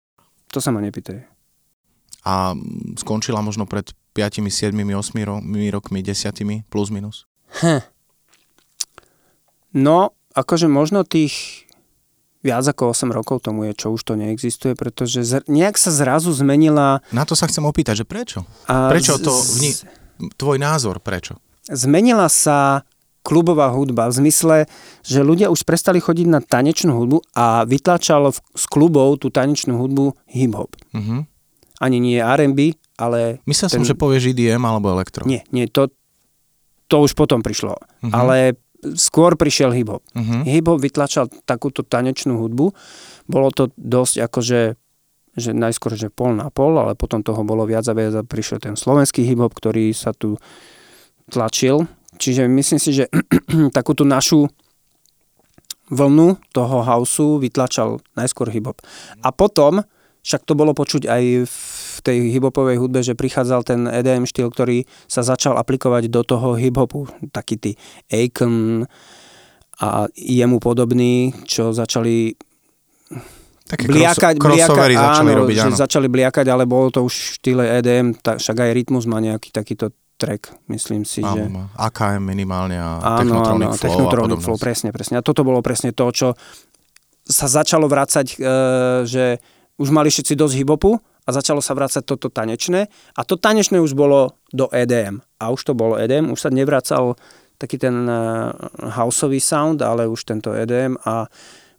[0.54, 1.22] To sa ma nepýtaj.
[2.26, 2.58] A
[2.98, 5.14] skončila možno pred 5, 7, 8
[5.70, 7.30] rokmi, 10 plus minus?
[7.62, 7.86] Hm.
[9.78, 11.65] No, akože možno tých
[12.46, 16.30] viac ako 8 rokov tomu je, čo už to neexistuje, pretože z, nejak sa zrazu
[16.30, 17.02] zmenila...
[17.10, 18.46] Na to sa chcem opýtať, že prečo?
[18.70, 19.74] A prečo to, vni,
[20.38, 21.42] tvoj názor, prečo?
[21.66, 22.86] Zmenila sa
[23.26, 24.58] klubová hudba v zmysle,
[25.02, 29.82] že ľudia už prestali chodiť na tanečnú hudbu a vytlačalo v, z klubov tú tanečnú
[29.82, 30.78] hudbu hip-hop.
[30.94, 31.26] Uh-huh.
[31.82, 33.42] Ani nie R&B, ale...
[33.50, 33.82] Myslel ten...
[33.82, 35.26] som, že povieš EDM alebo elektro.
[35.26, 35.90] Nie, nie, to,
[36.86, 37.74] to už potom prišlo.
[37.74, 38.14] Uh-huh.
[38.14, 38.62] Ale
[38.96, 40.04] skôr prišiel hip-hop.
[40.14, 40.42] Uh-huh.
[40.46, 42.76] Hip-hop vytlačal takúto tanečnú hudbu.
[43.26, 44.60] Bolo to dosť akože
[45.36, 48.64] že najskôr, že pol na pol, ale potom toho bolo viac a viac a prišiel
[48.64, 50.40] ten slovenský hip-hop, ktorý sa tu
[51.28, 51.92] tlačil.
[52.16, 53.12] Čiže myslím si, že
[53.78, 54.48] takúto našu
[55.92, 58.80] vlnu toho houseu vytlačal najskôr hip-hop.
[59.22, 59.84] A potom,
[60.24, 61.56] však to bolo počuť aj v
[62.06, 67.10] tej hiphopovej hudbe, že prichádzal ten EDM štýl, ktorý sa začal aplikovať do toho hiphopu.
[67.34, 67.72] Taký tí
[68.14, 68.86] Akon
[69.82, 72.38] a jemu podobný, čo začali
[73.66, 75.74] Také bliakať, bliakať, začali áno, robiť, áno.
[75.74, 79.50] Začali bliakať, ale bolo to už v štýle EDM, tak, však aj Rytmus má nejaký
[79.50, 79.90] takýto
[80.22, 81.44] track, myslím si, áno, že...
[81.74, 85.18] AKM minimálne a áno, Technotronic áno, Flow Technotronic Flow, presne, presne.
[85.18, 86.38] A toto bolo presne to, čo
[87.26, 88.46] sa začalo vrácať, e,
[89.10, 89.42] že
[89.82, 93.98] už mali všetci dosť hip-hopu a začalo sa vrácať toto tanečné a to tanečné už
[93.98, 97.18] bolo do EDM a už to bolo EDM, už sa nevracal
[97.58, 98.52] taký ten uh,
[99.00, 101.26] houseový sound, ale už tento EDM a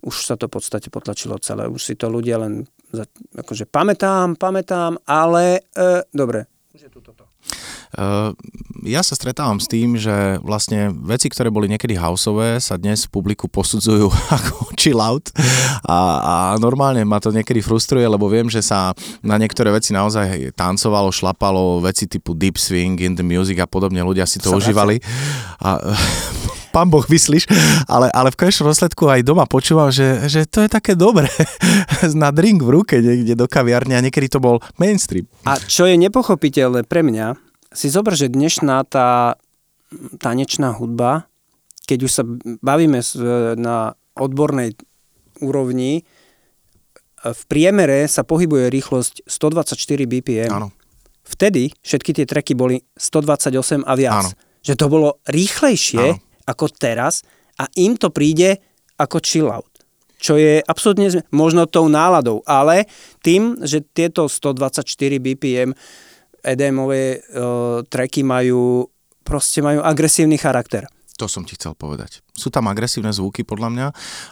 [0.02, 1.68] už sa to v podstate potlačilo celé.
[1.68, 2.64] Už si to ľudia len
[3.36, 7.28] akože pamätám, pamätám, ale uh, dobre, už je tu toto.
[7.96, 8.36] Uh,
[8.84, 13.12] ja sa stretávam s tým, že vlastne veci, ktoré boli niekedy houseové, sa dnes v
[13.16, 15.32] publiku posudzujú ako chill out
[15.88, 18.92] a, a normálne ma to niekedy frustruje, lebo viem, že sa
[19.24, 24.04] na niektoré veci naozaj tancovalo, šlapalo, veci typu deep swing, in the music a podobne,
[24.04, 25.00] ľudia si to sa užívali.
[25.64, 25.80] A,
[26.76, 27.48] pán Boh vyslíš,
[27.88, 31.32] ale, ale v konečnom dôsledku aj doma počúvam, že, že to je také dobré
[32.12, 35.24] na drink v ruke niekde do kaviarne a niekedy to bol mainstream.
[35.48, 37.45] A čo je nepochopiteľné pre mňa,
[37.76, 39.36] si zober, že dnešná tá
[40.16, 41.28] tanečná hudba,
[41.84, 42.24] keď už sa
[42.64, 43.04] bavíme
[43.60, 44.74] na odbornej
[45.44, 46.08] úrovni,
[47.20, 49.76] v priemere sa pohybuje rýchlosť 124
[50.08, 50.50] BPM.
[50.50, 50.72] Áno.
[51.26, 54.24] Vtedy všetky tie treky boli 128 a viac.
[54.24, 54.30] Áno.
[54.62, 57.26] Že to bolo rýchlejšie Áno ako teraz
[57.58, 58.62] a im to príde
[58.96, 59.68] ako chill out.
[60.16, 62.88] Čo je absolútne možno tou náladou, ale
[63.20, 64.86] tým, že tieto 124
[65.20, 65.76] BPM
[66.46, 68.86] EDM-ové uh, tracky majú
[69.26, 70.86] proste majú agresívny charakter.
[71.18, 72.25] To som ti chcel povedať.
[72.36, 73.86] Sú tam agresívne zvuky podľa mňa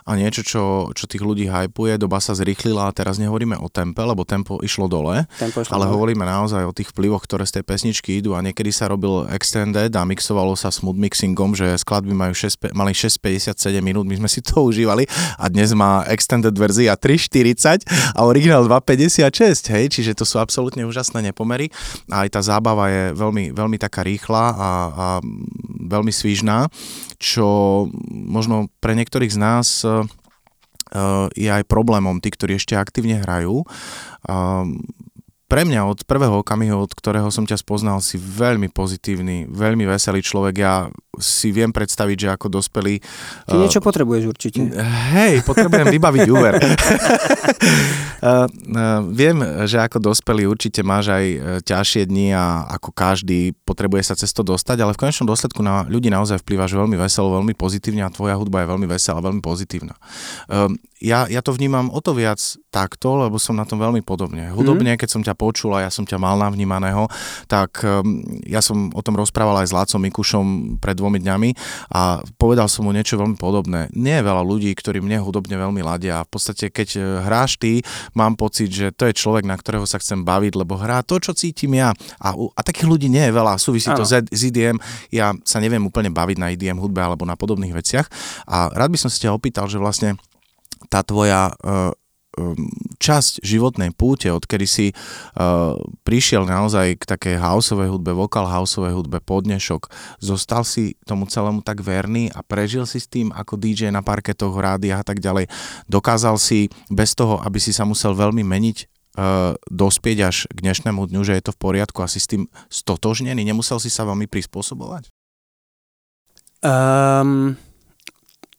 [0.04, 0.62] a niečo, čo,
[0.92, 4.86] čo tých ľudí hypuje, doba sa zrýchlila a teraz nehovoríme o tempe, lebo tempo išlo
[4.92, 5.92] dole, tempo išlo ale dole.
[5.96, 8.36] hovoríme naozaj o tých vplyvoch, ktoré z tej pesničky idú.
[8.36, 12.92] A niekedy sa robil extended a mixovalo sa smooth mixingom, že skladby majú 6, mali
[12.92, 15.08] 6,57 minút, my sme si to užívali.
[15.40, 21.24] A dnes má extended verzia 3,40 a originál 2,56, hej, čiže to sú absolútne úžasné
[21.24, 21.72] nepomery.
[22.12, 25.06] A aj tá zábava je veľmi, veľmi taká rýchla a, a
[25.84, 26.68] veľmi svížná,
[27.24, 27.48] čo
[28.12, 30.04] možno pre niektorých z nás eh,
[31.32, 33.64] je aj problémom, tí, ktorí ešte aktívne hrajú.
[35.44, 40.24] Pre mňa od prvého okamihu, od ktorého som ťa spoznal, si veľmi pozitívny, veľmi veselý
[40.24, 40.54] človek.
[40.56, 40.88] Ja
[41.20, 42.98] si viem predstaviť, že ako dospelý...
[43.46, 44.72] Ty niečo uh, potrebuješ určite.
[45.14, 46.58] Hej, potrebujem vybaviť úver.
[46.58, 46.64] uh,
[48.24, 49.36] uh, viem,
[49.68, 51.24] že ako dospelý určite máš aj
[51.62, 55.86] ťažšie dni a ako každý potrebuje sa cez to dostať, ale v konečnom dôsledku na
[55.86, 59.94] ľudí naozaj vplývaš veľmi veselo, veľmi pozitívne a tvoja hudba je veľmi veselá, veľmi pozitívna.
[60.50, 60.72] Uh,
[61.04, 62.40] ja, ja to vnímam o to viac
[62.72, 64.48] takto, lebo som na tom veľmi podobne.
[64.50, 64.98] Hudobne, mm.
[64.98, 67.04] keď som ťa počul a ja som ťa mal navnímaného,
[67.44, 70.46] tak um, ja som o tom rozprával aj s Lácom Mikušom
[70.80, 71.50] pred dvomi dňami
[71.92, 73.92] a povedal som mu niečo veľmi podobné.
[73.92, 76.24] Nie je veľa ľudí, ktorí mne hudobne veľmi ladia.
[76.24, 77.84] V podstate, keď e, hráš ty,
[78.16, 81.36] mám pocit, že to je človek, na ktorého sa chcem baviť, lebo hrá to, čo
[81.36, 81.92] cítim ja.
[82.22, 83.60] A, a takých ľudí nie je veľa.
[83.60, 84.80] Súvisí to s, s IDM.
[85.12, 88.06] Ja sa neviem úplne baviť na IDM hudbe alebo na podobných veciach.
[88.48, 90.16] A rád by som si ťa opýtal, že vlastne
[90.88, 91.92] tá tvoja uh,
[92.98, 99.18] časť životnej púte, odkedy si uh, prišiel naozaj k takej houseovej hudbe, vokal houseovej hudbe,
[99.22, 104.02] podnešok, zostal si tomu celému tak verný a prežil si s tým ako DJ na
[104.02, 105.46] parketoch, rádiách a tak ďalej.
[105.86, 108.78] Dokázal si bez toho, aby si sa musel veľmi meniť,
[109.18, 112.50] uh, dospieť až k dnešnému dňu, že je to v poriadku a si s tým
[112.70, 113.42] stotožnený?
[113.46, 115.10] Nemusel si sa veľmi prispôsobovať?
[116.64, 117.60] Um,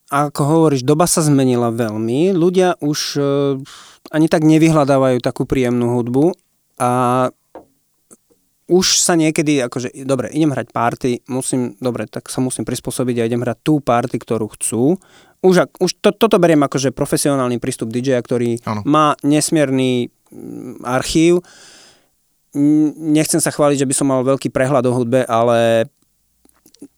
[0.10, 2.34] ako hovoríš, doba sa zmenila veľmi.
[2.36, 3.58] Ľudia už uh,
[4.14, 6.34] ani tak nevyhľadávajú takú príjemnú hudbu
[6.78, 6.92] a
[8.66, 13.28] už sa niekedy, akože, dobre, idem hrať party, musím, dobre, tak sa musím prispôsobiť a
[13.30, 14.98] idem hrať tú party, ktorú chcú.
[15.46, 18.82] Už, už to, toto beriem akože profesionálny prístup DJ, ktorý ano.
[18.82, 21.46] má nesmierny mm, archív.
[22.98, 25.86] Nechcem sa chváliť, že by som mal veľký prehľad o hudbe, ale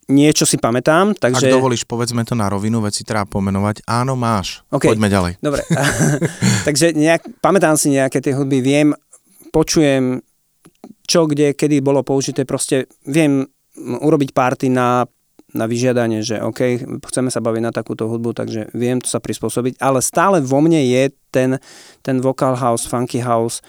[0.07, 1.13] niečo si pamätám.
[1.13, 1.51] Takže...
[1.51, 3.83] Ak dovolíš, povedzme to na rovinu, veci treba pomenovať.
[3.87, 4.63] Áno, máš.
[4.71, 4.95] Okay.
[4.95, 5.31] Poďme ďalej.
[5.43, 5.61] Dobre.
[6.67, 8.95] takže nejak, pamätám si nejaké tie hudby, viem,
[9.51, 10.23] počujem,
[11.07, 15.05] čo, kde, kedy bolo použité, proste viem urobiť party na,
[15.53, 19.79] na vyžiadanie, že OK, chceme sa baviť na takúto hudbu, takže viem to sa prispôsobiť,
[19.79, 21.61] ale stále vo mne je ten,
[22.03, 23.63] ten vocal house, funky house,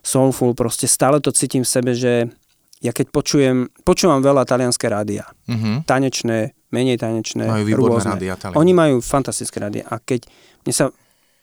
[0.00, 2.32] soulful, proste stále to cítim v sebe, že
[2.78, 5.26] ja keď počujem, počúvam veľa talianské rádia.
[5.50, 5.82] Uh-huh.
[5.82, 8.14] Tanečné, menej tanečné, majú rôzne.
[8.14, 10.30] rádia Oni majú fantastické rádia a keď
[10.62, 10.84] mne sa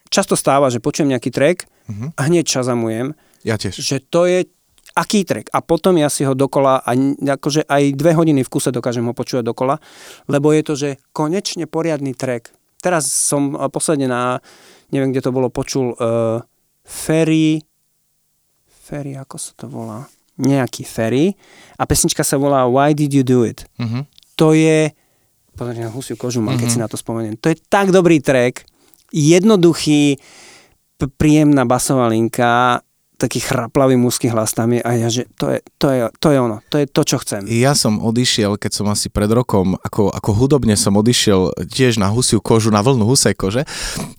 [0.07, 2.15] často stáva, že počujem nejaký track uh-huh.
[2.15, 3.75] a hneď čazamujem, ja tiež.
[3.75, 4.47] že to je
[4.95, 8.71] aký track a potom ja si ho dokola a akože aj dve hodiny v kuse
[8.71, 9.75] dokážem ho počúvať dokola,
[10.31, 12.55] lebo je to, že konečne poriadny track.
[12.79, 14.39] Teraz som posledne na,
[14.93, 16.39] neviem, kde to bolo, počul uh,
[16.85, 17.59] Ferry,
[18.85, 20.05] Ferry, ako sa to volá?
[20.35, 21.35] Nejaký ferry
[21.79, 23.63] a pesnička sa volá Why Did You Do It.
[23.79, 24.03] Uh-huh.
[24.35, 24.91] To je,
[25.55, 26.67] pozrite na husiu kožu mám, uh-huh.
[26.67, 26.83] keď si mhm.
[26.83, 28.67] na to spomeniem, to je tak dobrý track,
[29.15, 30.19] jednoduchý,
[31.19, 32.84] príjemná basová linka,
[33.15, 36.37] taký chraplavý mužský hlas tam je a ja, že to je, to, je, to je
[36.37, 37.47] ono, to je to, čo chcem.
[37.47, 42.11] Ja som odišiel, keď som asi pred rokom, ako, ako hudobne som odišiel tiež na
[42.11, 43.63] husiu kožu, na vlnu husej kože,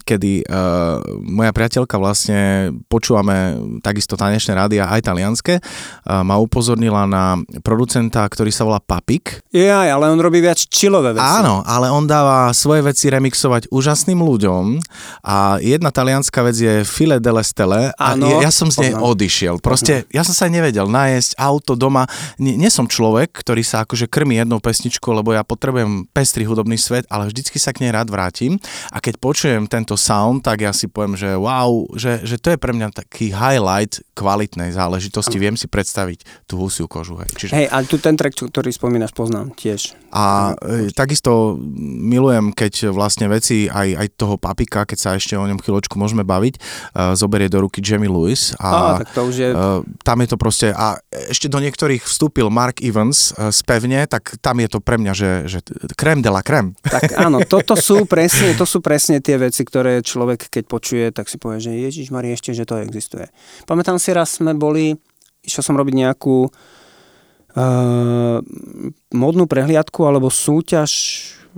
[0.09, 7.37] kedy uh, moja priateľka vlastne, počúvame takisto tanečné rádia aj talianské, uh, ma upozornila na
[7.61, 9.45] producenta, ktorý sa volá Papik.
[9.53, 11.27] Ja, ale on robí viac chillové veci.
[11.27, 14.81] Áno, ale on dáva svoje veci remixovať úžasným ľuďom
[15.27, 19.11] a jedna talianská vec je File delle Stelle a Áno, ja som z úplne Poznam.
[19.11, 19.55] odišiel.
[19.59, 22.07] Proste ja som sa nevedel nájsť auto doma.
[22.39, 26.79] Nie, nie som človek, ktorý sa akože krmi jednou pesničkou, lebo ja potrebujem pestrý hudobný
[26.79, 28.59] svet, ale vždycky sa k nej rád vrátim.
[28.95, 32.59] A keď počujem tento sound, tak ja si poviem, že wow, že, že to je
[32.61, 35.37] pre mňa taký highlight kvalitnej záležitosti.
[35.37, 37.19] Viem si predstaviť tú husiu kožu.
[37.21, 37.53] Hej, Čiže...
[37.53, 39.97] hej ale tu ten track, ktorý spomínaš, poznám tiež.
[40.13, 41.61] A e, takisto
[42.07, 46.25] milujem, keď vlastne veci aj, aj toho papika, keď sa ešte o ňom chvíľočku môžeme
[46.25, 49.49] baviť, uh, zoberie do ruky Jamie Lewis a tak to už je...
[49.53, 54.39] Uh, tam je to proste, a ešte do niektorých vstúpil Mark Evans uh, spevne, tak
[54.41, 55.59] tam je to pre mňa, že, že
[55.99, 56.77] krem de la krem.
[56.85, 61.27] Tak áno, toto sú presne, to sú presne tie veci, ktoré človek keď počuje, tak
[61.27, 63.29] si povie, že Ježiš Marie, ešte, že to existuje.
[63.65, 64.97] Pamätám si raz sme boli,
[65.43, 66.49] išiel som robiť nejakú
[67.57, 68.39] uh,
[69.13, 70.91] modnú prehliadku alebo súťaž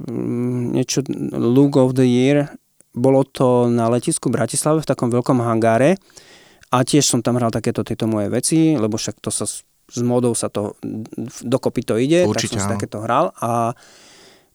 [0.09, 1.03] um, niečo
[1.35, 2.55] Look of the Year.
[2.99, 5.99] Bolo to na letisku v Bratislave v takom veľkom hangáre
[6.69, 9.49] a tiež som tam hral takéto tieto moje veci, lebo však to sa
[9.89, 10.77] s modou sa to
[11.41, 13.33] dokopy to ide, Určite, tak som si takéto hral.
[13.41, 13.73] A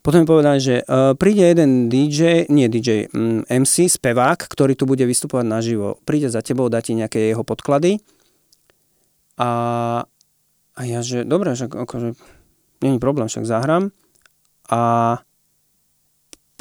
[0.05, 4.85] potom mi povedali, že uh, príde jeden DJ, nie DJ, um, MC, spevák, ktorý tu
[4.85, 5.97] bude vystupovať naživo.
[6.05, 7.97] Príde za tebou, dá ti nejaké jeho podklady.
[9.41, 9.49] A,
[10.77, 12.13] a ja, že dobre, že akože
[12.85, 13.89] není problém, však zahrám.
[14.69, 15.17] A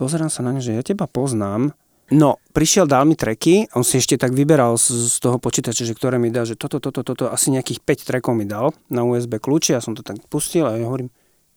[0.01, 1.77] pozerám sa na ne, že ja teba poznám,
[2.12, 5.96] No, prišiel, dal mi treky, on si ešte tak vyberal z, z toho počítača, že
[5.96, 9.40] ktoré mi dá, že toto, toto, toto, asi nejakých 5 trekov mi dal na USB
[9.40, 11.09] kľúči, ja som to tak pustil a ja hovorím,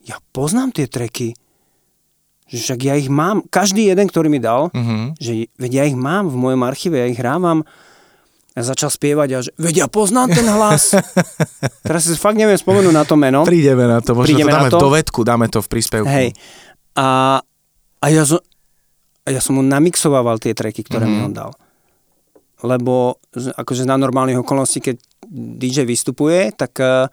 [0.08, 1.36] ja poznám tie treky,
[2.48, 5.18] že však ja ich mám, každý jeden, ktorý mi dal, uh-huh.
[5.18, 7.66] že veď ja ich mám v mojom archíve, ja ich hrávam.
[8.56, 10.96] Ja začal spievať a že veď ja poznám ten hlas.
[11.90, 13.44] Teraz si fakt neviem spomenúť na to meno.
[13.44, 14.80] Prídeme na to, možno Prídeme to dáme to.
[14.80, 16.08] do vedku, dáme to v príspevku.
[16.08, 16.32] Hej.
[16.96, 17.44] A,
[18.00, 18.24] a ja,
[19.26, 21.14] ja som mu namixoval tie treky, ktoré uh-huh.
[21.14, 21.28] mi mhm.
[21.28, 21.52] on dal.
[22.66, 24.96] Lebo akože na normálnych okolností, keď
[25.28, 27.12] DJ vystupuje, tak uh,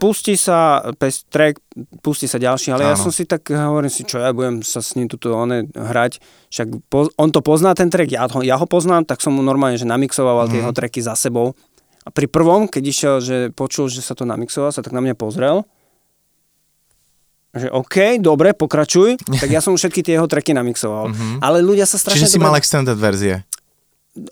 [0.00, 1.60] pustí sa pes, track,
[2.00, 2.90] pustí sa ďalší, ale Áno.
[2.94, 6.18] ja som si tak, hovorím si, čo ja budem sa s ním tuto one hrať,
[6.50, 9.44] však po, on to pozná ten track, ja ho, ja ho poznám, tak som mu
[9.44, 10.50] normálne, že namixoval mm.
[10.50, 11.52] tie jeho tracky za sebou.
[12.00, 15.14] A pri prvom, keď išiel, že počul, že sa to namixoval, sa tak na mňa
[15.14, 15.68] pozrel,
[17.50, 21.10] že OK, dobre, pokračuj, tak ja som všetky tie jeho tracky namixoval.
[21.10, 21.34] Mm-hmm.
[21.42, 22.26] Ale ľudia sa strašne...
[22.26, 23.42] Čiže si mal extended verzie?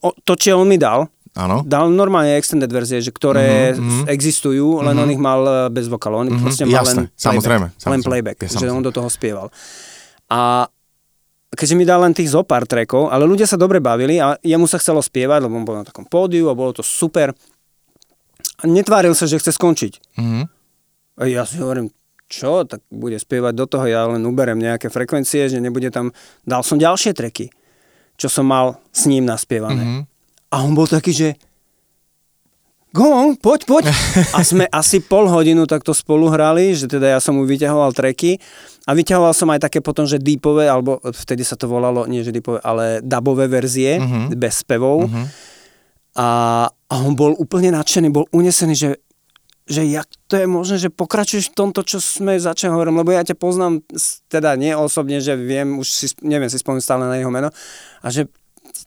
[0.02, 1.07] O, to, čo on mi dal,
[1.38, 1.62] Áno.
[1.62, 4.11] Dal normálne extended verzie, že ktoré mm-hmm.
[4.11, 5.02] existujú, len mm-hmm.
[5.07, 6.14] on ich mal eh, bez vokalu.
[6.18, 6.42] On mm-hmm.
[6.42, 7.22] proste mal Jasne, len playback.
[7.22, 7.94] Samozrejme, samozrejme.
[7.94, 9.46] Len playback, ja, že on do toho spieval.
[10.26, 10.66] A
[11.54, 14.66] keďže mi dal len tých zo pár trackov, ale ľudia sa dobre bavili a jemu
[14.66, 17.31] sa chcelo spievať, lebo on bol na takom pódiu a bolo to super.
[18.59, 20.18] A netváril sa, že chce skončiť.
[20.18, 20.44] Mm-hmm.
[21.18, 21.94] A ja si hovorím,
[22.29, 26.12] čo, tak bude spievať do toho, ja len uberem nejaké frekvencie, že nebude tam...
[26.45, 27.49] Dal som ďalšie treky,
[28.21, 29.81] čo som mal s ním naspievané.
[29.81, 30.03] Mm-hmm.
[30.53, 31.29] A on bol taký, že
[32.93, 33.85] go on, poď, poď.
[34.37, 38.41] A sme asi pol hodinu takto spolu hrali, že teda ja som mu vyťahoval treky
[38.88, 42.33] a vyťahoval som aj také potom, že deepové, alebo vtedy sa to volalo, nie že
[42.33, 44.33] deepové, ale dubové verzie, uh-huh.
[44.33, 45.05] bez spevov.
[45.05, 45.27] Uh-huh.
[46.17, 46.29] A,
[46.73, 48.91] a on bol úplne nadšený, bol unesený, že
[49.68, 53.22] že jak to je možné, že pokračuješ v tomto, čo sme začali hovoriť, lebo ja
[53.22, 53.85] ťa poznám,
[54.33, 57.52] teda nie osobne, že viem, už si, neviem si spomínať stále na jeho meno,
[58.00, 58.33] a že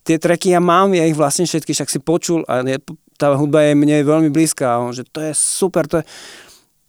[0.02, 2.82] tie treky ja mám, ja ich vlastne všetky, však si počul a je,
[3.22, 6.06] tá hudba je mne veľmi blízka a on, že to je super, to je,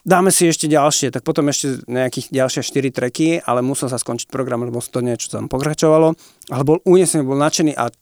[0.02, 4.32] dáme si ešte ďalšie, tak potom ešte nejakých ďalšie 4 treky, ale musel sa skončiť
[4.32, 6.16] program, lebo to niečo tam pokračovalo,
[6.48, 7.92] ale bol unesený, bol nadšený a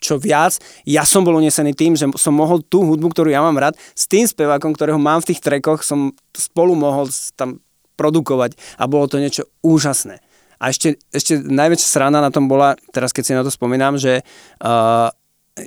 [0.00, 0.56] čo viac,
[0.88, 4.08] ja som bol unesený tým, že som mohol tú hudbu, ktorú ja mám rád, s
[4.08, 7.60] tým spevákom, ktorého mám v tých trekoch, som spolu mohol tam
[8.00, 10.24] produkovať a bolo to niečo úžasné.
[10.60, 14.20] A ešte, ešte najväčšia srana na tom bola, teraz keď si na to spomínam, že
[14.60, 15.08] uh,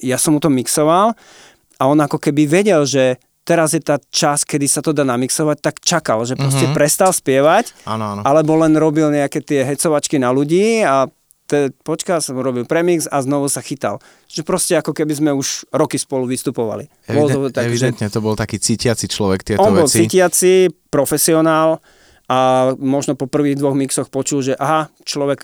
[0.02, 1.18] ja som mu to mixoval
[1.78, 5.58] a on ako keby vedel, že teraz je tá čas, kedy sa to dá namixovať,
[5.60, 6.78] tak čakal, že proste mm-hmm.
[6.78, 8.22] prestal spievať, ano, ano.
[8.24, 11.10] alebo len robil nejaké tie hecovačky na ľudí a
[11.48, 11.70] te,
[12.24, 14.00] som, robil premix a znovu sa chytal.
[14.32, 16.88] Že proste ako keby sme už roky spolu vystupovali.
[17.08, 18.14] Evident, to tak, evidentne že...
[18.14, 19.80] to bol taký cítiaci človek tieto on veci.
[19.80, 21.84] On bol cítiaci, profesionál,
[22.32, 25.44] a možno po prvých dvoch mixoch počul, že aha, človek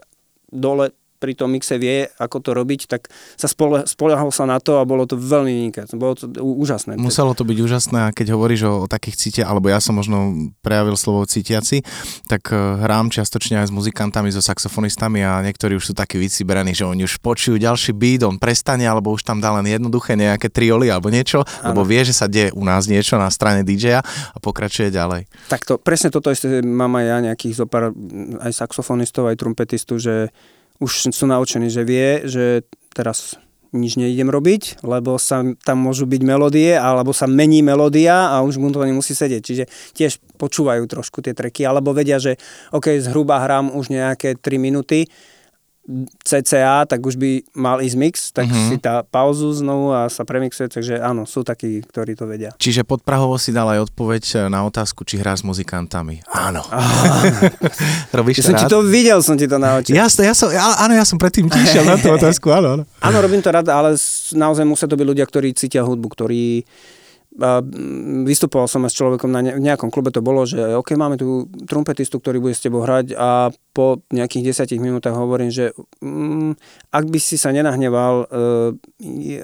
[0.50, 4.80] dole pri tom mixe vie, ako to robiť, tak sa spole, spoliahol sa na to
[4.80, 5.94] a bolo to veľmi vynikajúce.
[6.00, 6.96] Bolo to úžasné.
[6.96, 10.50] Muselo to byť úžasné a keď hovoríš o, o takých cítia, alebo ja som možno
[10.64, 11.84] prejavil slovo cítiaci,
[12.32, 16.72] tak uh, hrám čiastočne aj s muzikantami, so saxofonistami a niektorí už sú takí vycibraní,
[16.72, 20.48] že oni už počujú ďalší beat, on prestane, alebo už tam dá len jednoduché nejaké
[20.48, 21.76] trioly alebo niečo, ano.
[21.76, 25.28] lebo vie, že sa deje u nás niečo na strane DJ-a a pokračuje ďalej.
[25.52, 27.92] Tak to, presne toto isté mám aj ja nejakých zopár
[28.40, 30.32] aj saxofonistov, aj trumpetistu, že
[30.80, 32.64] už sú naučení, že vie, že
[32.96, 33.36] teraz
[33.70, 38.58] nič neidem robiť, lebo sa tam môžu byť melódie, alebo sa mení melódia a už
[38.58, 39.42] mu to nemusí sedieť.
[39.46, 39.64] Čiže
[39.94, 42.42] tiež počúvajú trošku tie treky, alebo vedia, že
[42.74, 45.06] OK, zhruba hrám už nejaké 3 minúty,
[46.22, 48.70] CCA, tak už by mal ísť mix, tak uh-huh.
[48.70, 52.54] si dá pauzu znovu a sa premixuje, takže áno, sú takí, ktorí to vedia.
[52.62, 56.22] Čiže podprahovo si dal aj odpoveď na otázku, či hrá s muzikantami.
[56.30, 56.62] Áno.
[58.18, 59.98] Robíš ja som ti to videl, som ti to naučil.
[59.98, 62.84] Jasne, ja som, áno, ja som predtým tišiel na tú otázku, áno, áno.
[63.02, 63.98] Áno, robím to rád, ale
[64.38, 66.70] naozaj musia to byť ľudia, ktorí cítia hudbu, ktorí
[67.40, 71.48] Mm, vystupoval som aj s človekom na nejakom klube, to bolo, že OK, máme tu
[71.64, 75.72] trumpetistu, ktorý bude s tebou hrať a po nejakých desiatich minútach hovorím, že
[76.04, 76.60] mm,
[76.92, 78.76] ak by si sa nenahneval, uh,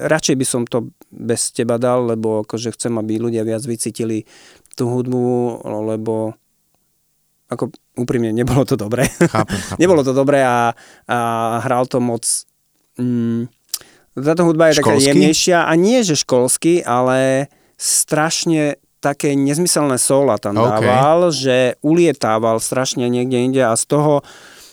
[0.04, 4.28] radšej by som to bez teba dal, lebo akože chcem, aby ľudia viac vycítili
[4.76, 6.36] tú hudbu, lebo
[7.48, 9.08] ako úprimne, nebolo to dobré.
[9.08, 9.80] Chápem, chápem.
[9.80, 10.76] nebolo to dobré a,
[11.08, 11.18] a
[11.64, 12.28] hral to moc...
[13.00, 13.48] Mm,
[14.12, 14.92] táto hudba je školský?
[14.92, 20.82] taká jemnejšia a nie, že školsky, ale strašne také nezmyselné sola tam okay.
[20.82, 24.14] dával, že ulietával strašne niekde inde a z toho,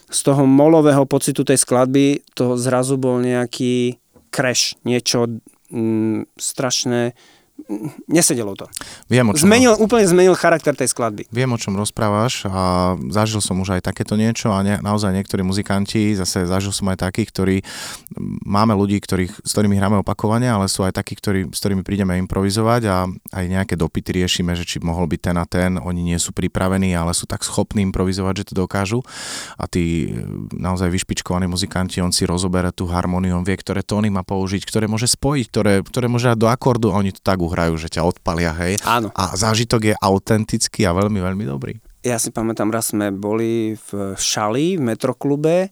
[0.09, 4.01] z toho molového pocitu tej skladby to zrazu bol nejaký
[4.33, 5.29] crash, niečo
[5.69, 7.13] mm, strašné
[8.09, 8.65] nesedelo to.
[9.07, 11.29] Viem, o čom zmenil, úplne zmenil charakter tej skladby.
[11.29, 15.45] Viem, o čom rozprávaš a zažil som už aj takéto niečo a ne, naozaj niektorí
[15.45, 17.55] muzikanti, zase zažil som aj takých, ktorí,
[18.43, 22.17] máme ľudí, ktorých, s ktorými hráme opakovane, ale sú aj takí, ktorí, s ktorými prídeme
[22.25, 26.17] improvizovať a aj nejaké dopity riešime, že či mohol byť ten a ten, oni nie
[26.17, 29.05] sú pripravení, ale sú tak schopní improvizovať, že to dokážu
[29.61, 30.09] a tí
[30.57, 34.89] naozaj vyšpičkovaní muzikanti, on si rozoberá tú harmóniu, on vie, ktoré tóny má použiť, ktoré
[34.89, 38.05] môže spojiť, ktoré, ktoré môže dať do akordu a oni to tak hrajú, že ťa
[38.05, 38.79] odpalia, hej.
[38.83, 39.09] Áno.
[39.15, 41.79] A zážitok je autentický a veľmi, veľmi dobrý.
[42.03, 45.71] Ja si pamätám, raz sme boli v Šali, v metroklube,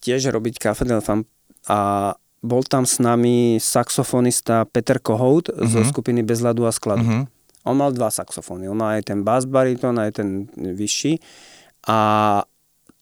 [0.00, 1.28] tiež robiť Café del Fan
[1.68, 5.68] a bol tam s nami saxofonista Peter Kohout uh-huh.
[5.68, 5.88] zo mhm.
[5.90, 7.04] skupiny Bez ľadu a skladu.
[7.04, 7.24] Uh-huh.
[7.68, 8.70] On mal dva saxofóny.
[8.70, 11.20] On má aj ten bass bariton, aj ten vyšší.
[11.90, 11.98] A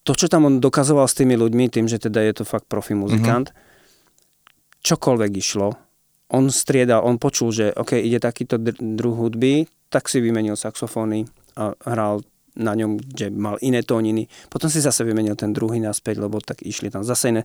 [0.02, 2.98] to, čo tam on dokazoval s tými ľuďmi, tým, že teda je to fakt profi
[2.98, 4.82] muzikant, uh-huh.
[4.82, 5.85] čokoľvek išlo,
[6.30, 11.72] on striedal, on počul, že OK, ide takýto druh hudby, tak si vymenil saxofóny a
[11.86, 14.26] hral na ňom, že mal iné tóniny.
[14.48, 17.42] Potom si zase vymenil ten druhý naspäť, lebo tak išli tam zase iné.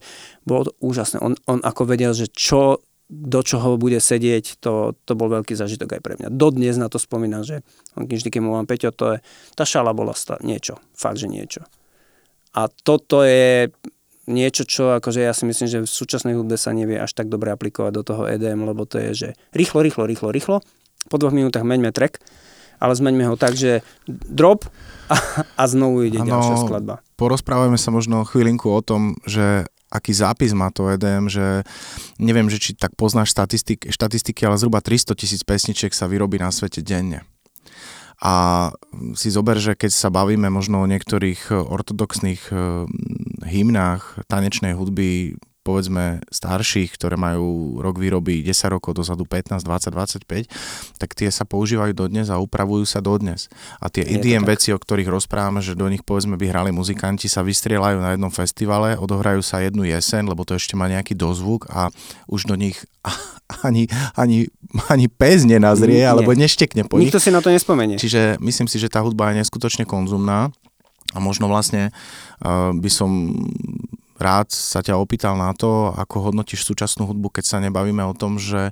[0.48, 1.20] Bolo to úžasné.
[1.20, 2.80] On, on ako vedel, že čo,
[3.12, 6.32] do čoho bude sedieť, to, to bol veľký zažitok aj pre mňa.
[6.32, 7.60] Dodnes na to spomínam, že
[8.00, 9.18] on vždy, keď mu mám Peťo, to je,
[9.52, 10.80] tá šala bola sta- niečo.
[10.96, 11.68] Fakt, že niečo.
[12.56, 13.68] A toto je
[14.32, 17.52] niečo, čo akože ja si myslím, že v súčasnej hudbe sa nevie až tak dobre
[17.52, 20.58] aplikovať do toho EDM, lebo to je, že rýchlo, rýchlo, rýchlo, rýchlo,
[21.12, 22.24] po dvoch minútach meňme track,
[22.82, 24.66] ale zmeňme ho tak, že drop
[25.12, 25.16] a,
[25.62, 26.96] a znovu ide ano, ďalšia skladba.
[27.20, 31.68] Porozprávajme sa možno chvílinku o tom, že aký zápis má to EDM, že
[32.16, 36.50] neviem, že či tak poznáš statistik, štatistiky, ale zhruba 300 tisíc pesničiek sa vyrobí na
[36.50, 37.28] svete denne.
[38.22, 38.70] A
[39.18, 42.86] si zober, že keď sa bavíme možno o niektorých ortodoxných eh,
[43.46, 50.98] hymnách tanečnej hudby povedzme starších, ktoré majú rok výroby 10 rokov dozadu, 15, 20, 25,
[50.98, 53.46] tak tie sa používajú dodnes a upravujú sa dodnes.
[53.78, 57.46] A tie idiem veci, o ktorých rozprávame, že do nich povedzme by hrali muzikanti, sa
[57.46, 61.94] vystrieľajú na jednom festivale, odohrajú sa jednu jeseň, lebo to ešte má nejaký dozvuk a
[62.26, 62.82] už do nich
[63.68, 63.86] ani,
[64.18, 64.50] ani,
[64.90, 66.10] ani pes nenazrie, Nie.
[66.10, 67.26] alebo neštekne po Nikto nich.
[67.26, 68.02] si na to nespomenie.
[68.02, 70.50] Čiže myslím si, že tá hudba je neskutočne konzumná
[71.12, 71.92] a možno vlastne
[72.44, 73.36] uh, by som
[74.22, 78.38] rád sa ťa opýtal na to, ako hodnotíš súčasnú hudbu, keď sa nebavíme o tom,
[78.38, 78.70] že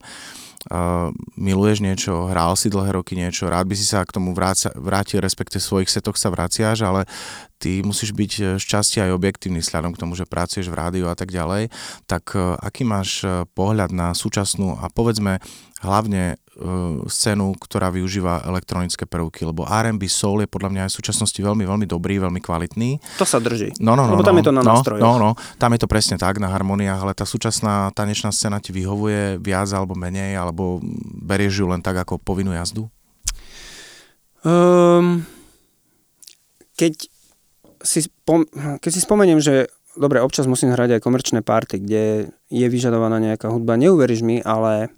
[0.70, 4.70] uh, miluješ niečo, hral si dlhé roky niečo, rád by si sa k tomu vráca,
[4.78, 7.10] vrátil, respektive svojich setoch sa vraciaš, ale
[7.58, 11.34] ty musíš byť šťastie aj objektívny sľadom k tomu, že pracuješ v rádiu a tak
[11.34, 11.74] ďalej,
[12.08, 15.44] tak aký máš pohľad na súčasnú a povedzme
[15.84, 16.40] hlavne
[17.07, 21.64] scénu, ktorá využíva elektronické prvky, lebo R&B soul je podľa mňa aj v súčasnosti veľmi,
[21.64, 22.99] veľmi dobrý, veľmi kvalitný.
[23.16, 23.80] To sa drží.
[23.80, 24.20] No, no, no.
[24.20, 25.03] Lebo tam no, je to na no, nástrojoch.
[25.03, 28.76] No, no, tam je to presne tak, na harmoniách, ale tá súčasná tanečná scéna ti
[28.76, 30.84] vyhovuje viac alebo menej, alebo
[31.24, 32.91] berieš ju len tak ako povinnú jazdu?
[34.43, 35.24] Um,
[36.76, 37.07] keď,
[37.84, 38.47] si spom-
[38.80, 42.03] keď si spomeniem, že dobre, občas musím hrať aj komerčné party, kde
[42.51, 44.91] je vyžadovaná nejaká hudba, neuveríš mi, ale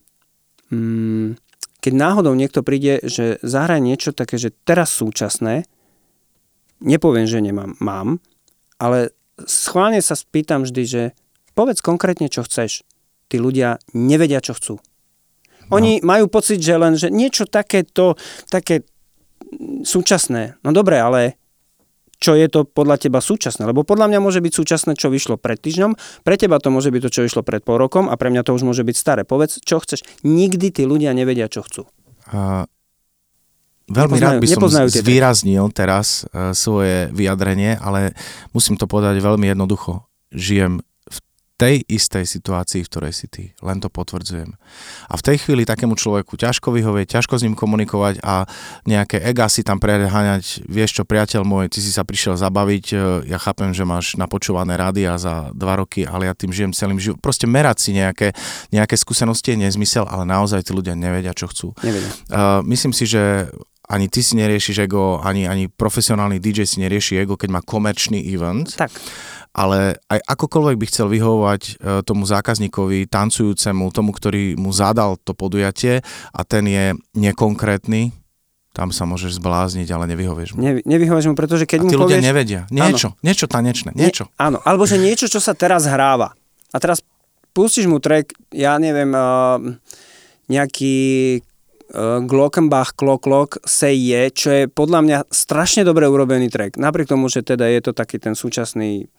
[0.70, 1.51] mm,
[1.82, 5.66] keď náhodou niekto príde, že zahraj niečo také, že teraz súčasné,
[6.78, 8.22] nepoviem, že nemám, mám,
[8.78, 9.18] ale
[9.50, 11.04] schválne sa spýtam vždy, že
[11.58, 12.86] povedz konkrétne, čo chceš.
[13.34, 14.76] Tí ľudia nevedia, čo chcú.
[15.72, 16.06] Oni no.
[16.06, 18.20] majú pocit, že len, že niečo takéto,
[18.52, 18.86] také
[19.82, 20.62] súčasné.
[20.62, 21.41] No dobre, ale
[22.22, 23.66] čo je to podľa teba súčasné.
[23.66, 27.02] Lebo podľa mňa môže byť súčasné, čo vyšlo pred týždňom, pre teba to môže byť
[27.02, 29.22] to, čo vyšlo pred pol rokom a pre mňa to už môže byť staré.
[29.26, 30.06] Povedz, čo chceš.
[30.22, 31.90] Nikdy tí ľudia nevedia, čo chcú.
[32.30, 32.70] Uh,
[33.90, 38.14] veľmi nepoznajú, rád by som zvýraznil teraz uh, svoje vyjadrenie, ale
[38.54, 40.06] musím to povedať veľmi jednoducho.
[40.32, 40.86] Žijem
[41.62, 43.44] tej istej situácii, v ktorej si ty.
[43.62, 44.58] Len to potvrdzujem.
[45.06, 48.50] A v tej chvíli takému človeku ťažko vyhovieť, ťažko s ním komunikovať a
[48.90, 50.66] nejaké ega si tam preháňať.
[50.66, 52.96] Vieš čo, priateľ môj, ty si sa prišiel zabaviť, e,
[53.30, 57.22] ja chápem, že máš napočúvané rádia za dva roky, ale ja tým žijem celým životom.
[57.22, 58.34] Proste merať si nejaké,
[58.74, 61.78] nejaké skúsenosti je nezmysel, ale naozaj tí ľudia nevedia, čo chcú.
[61.86, 62.10] Nevedia.
[62.34, 63.54] Uh, myslím si, že
[63.92, 68.24] ani ty si neriešiš ego, ani, ani profesionálny DJ si nerieši ego, keď má komerčný
[68.24, 68.72] event.
[68.80, 68.90] Tak
[69.52, 71.72] ale aj akokoľvek by chcel vyhovovať e,
[72.08, 76.00] tomu zákazníkovi, tancujúcemu, tomu, ktorý mu zadal to podujatie
[76.32, 78.16] a ten je nekonkrétny,
[78.72, 80.64] tam sa môžeš zblázniť, ale nevyhovieš mu.
[80.64, 82.24] Ne, nevyhovieš mu, pretože keď a mu ľudia povieš...
[82.24, 82.62] nevedia.
[82.72, 83.20] Niečo, áno.
[83.20, 84.32] niečo tanečné, niečo.
[84.32, 86.32] Nie, áno, alebo že niečo, čo sa teraz hráva.
[86.72, 87.04] A teraz
[87.52, 89.60] pustíš mu track, ja neviem, uh,
[90.48, 90.96] nejaký
[91.40, 96.80] uh, Glockenbach Clock Clock Say Je, čo je podľa mňa strašne dobre urobený track.
[96.80, 99.12] Napriek tomu, že teda je to taký ten súčasný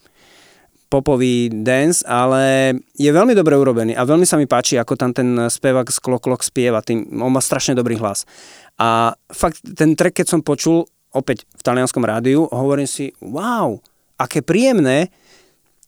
[0.92, 5.48] popový dance, ale je veľmi dobre urobený a veľmi sa mi páči, ako tam ten
[5.48, 8.28] spevák z Clock Clock spieva, tým, on má strašne dobrý hlas.
[8.76, 10.84] A fakt ten track, keď som počul
[11.16, 13.80] opäť v talianskom rádiu, hovorím si, wow,
[14.20, 15.08] aké príjemné,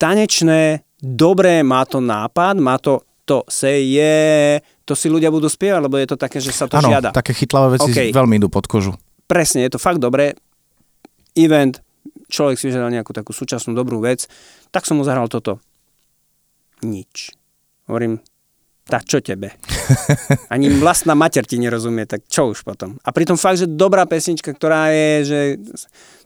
[0.01, 5.81] tanečné, dobré, má to nápad, má to to se je, to si ľudia budú spievať,
[5.81, 7.09] lebo je to také, že sa to ano, žiada.
[7.09, 8.09] také chytlavé veci okay.
[8.13, 8.93] veľmi idú pod kožu.
[9.25, 10.37] Presne, je to fakt dobré.
[11.33, 11.81] Event,
[12.35, 14.27] človek si vyžadal nejakú takú súčasnú dobrú vec,
[14.75, 15.63] tak som mu zahral toto.
[16.83, 17.31] Nič.
[17.87, 18.19] Hovorím,
[18.85, 19.57] tak čo tebe?
[20.53, 23.01] Ani vlastná mater ti nerozumie, tak čo už potom?
[23.01, 25.41] A pritom fakt, že dobrá pesnička, ktorá je, že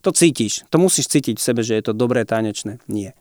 [0.02, 0.66] to cítiš.
[0.74, 2.82] To musíš cítiť v sebe, že je to dobré tanečné.
[2.90, 3.14] Nie.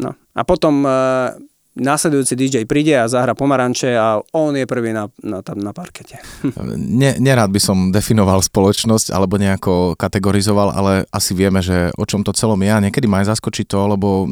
[0.00, 1.36] No a potom uh,
[1.78, 6.18] následujúci DJ príde a zahra pomaranče a on je prvý na, na, tam na parkete.
[6.78, 12.26] Ne, nerád by som definoval spoločnosť alebo nejako kategorizoval, ale asi vieme, že o čom
[12.26, 14.26] to celom je a niekedy ma aj zaskočí to, lebo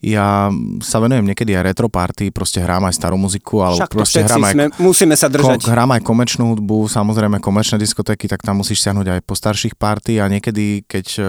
[0.00, 0.48] ja
[0.80, 4.40] sa venujem niekedy aj retro party, proste hrám aj starú muziku, alebo Však proste hrám
[4.48, 5.60] aj, sme, musíme sa držať.
[5.60, 9.76] Ko, hrám aj komerčnú hudbu, samozrejme komerčné diskotéky, tak tam musíš siahnuť aj po starších
[9.76, 11.22] party a niekedy, keď e,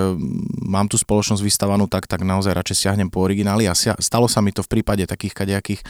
[0.63, 4.55] mám tú spoločnosť vystavanú, tak, tak naozaj radšej siahnem po origináli a stalo sa mi
[4.55, 5.81] to v prípade takých kadejakých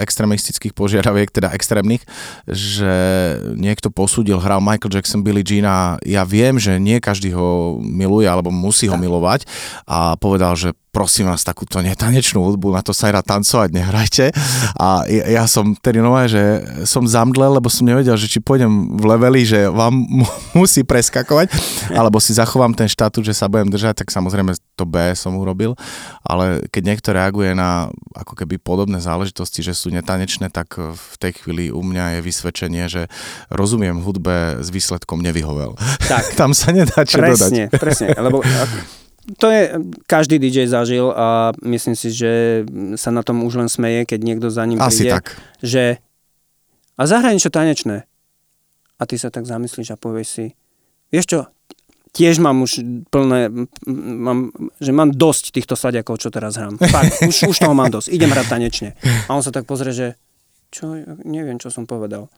[0.00, 2.02] extrémistických požiadaviek, teda extrémnych,
[2.48, 2.92] že
[3.54, 8.26] niekto posúdil, hral Michael Jackson, Billie Jean a ja viem, že nie každý ho miluje
[8.26, 9.46] alebo musí ho milovať
[9.86, 14.30] a povedal, že prosím vás, takúto netanečnú hudbu, na to sa aj tancovať, nehrajte.
[14.78, 18.94] A ja, ja som tedy nové, že som zamdlel, lebo som nevedel, že či pôjdem
[18.94, 19.90] v leveli, že vám
[20.58, 21.50] musí preskakovať,
[21.90, 25.74] alebo si zachovám ten štatút, že sa budem držať, tak samozrejme to B som urobil,
[26.22, 31.32] ale keď niekto reaguje na ako keby podobné záležitosti, že sú netanečné, tak v tej
[31.42, 33.10] chvíli u mňa je vysvedčenie, že
[33.52, 35.76] rozumiem hudbe s výsledkom nevyhovel.
[36.08, 36.32] Tak.
[36.40, 37.80] Tam sa nedá čo presne, dodať.
[37.80, 38.40] Presne, lebo
[39.40, 42.64] to je, každý DJ zažil a myslím si, že
[43.00, 45.40] sa na tom už len smeje, keď niekto za ním Asi príde, tak.
[45.64, 45.96] že
[46.94, 48.04] a zahraj niečo tanečné.
[49.00, 50.46] A ty sa tak zamyslíš a povieš si,
[51.10, 51.40] vieš čo,
[52.14, 53.50] tiež mám už plné,
[53.90, 56.78] mám, že mám dosť týchto sladiakov, čo teraz hrám.
[56.78, 58.14] Fakt, už, už toho mám dosť.
[58.14, 58.90] Idem hrať tanečne.
[59.26, 60.06] A on sa tak pozrie, že
[60.70, 60.94] čo,
[61.26, 62.30] neviem, čo som povedal.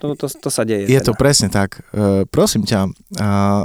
[0.00, 0.88] To, to, to sa deje.
[0.88, 1.12] Je teda.
[1.12, 1.84] to presne tak.
[1.92, 3.64] Uh, prosím ťa, uh,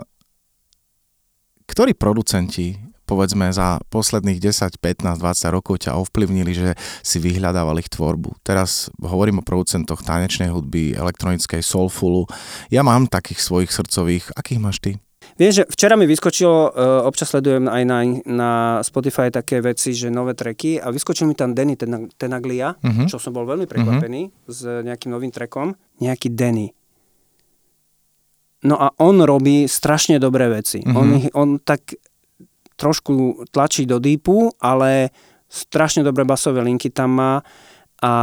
[1.67, 6.69] ktorí producenti povedzme za posledných 10, 15, 20 rokov ťa ovplyvnili, že
[6.99, 8.35] si vyhľadával ich tvorbu.
[8.43, 12.27] Teraz hovorím o producentoch tanečnej hudby, elektronickej, soulfulu.
[12.67, 14.35] Ja mám takých svojich srdcových.
[14.35, 14.99] Akých máš ty?
[15.35, 20.07] Viem, že včera mi vyskočilo, uh, občas sledujem aj na, na Spotify také veci, že
[20.07, 21.75] nové treky a vyskočil mi tam Denny
[22.15, 23.11] Tenaglia, uh-huh.
[23.11, 24.47] čo som bol veľmi prekvapený uh-huh.
[24.47, 25.75] s nejakým novým trekom.
[25.99, 26.71] Nejaký Denny.
[28.65, 30.81] No a on robí strašne dobré veci.
[30.81, 30.97] Mm-hmm.
[30.97, 31.07] On,
[31.37, 31.93] on tak
[32.73, 35.13] trošku tlačí do deepu, ale
[35.45, 37.33] strašne dobré basové linky tam má
[38.01, 38.13] a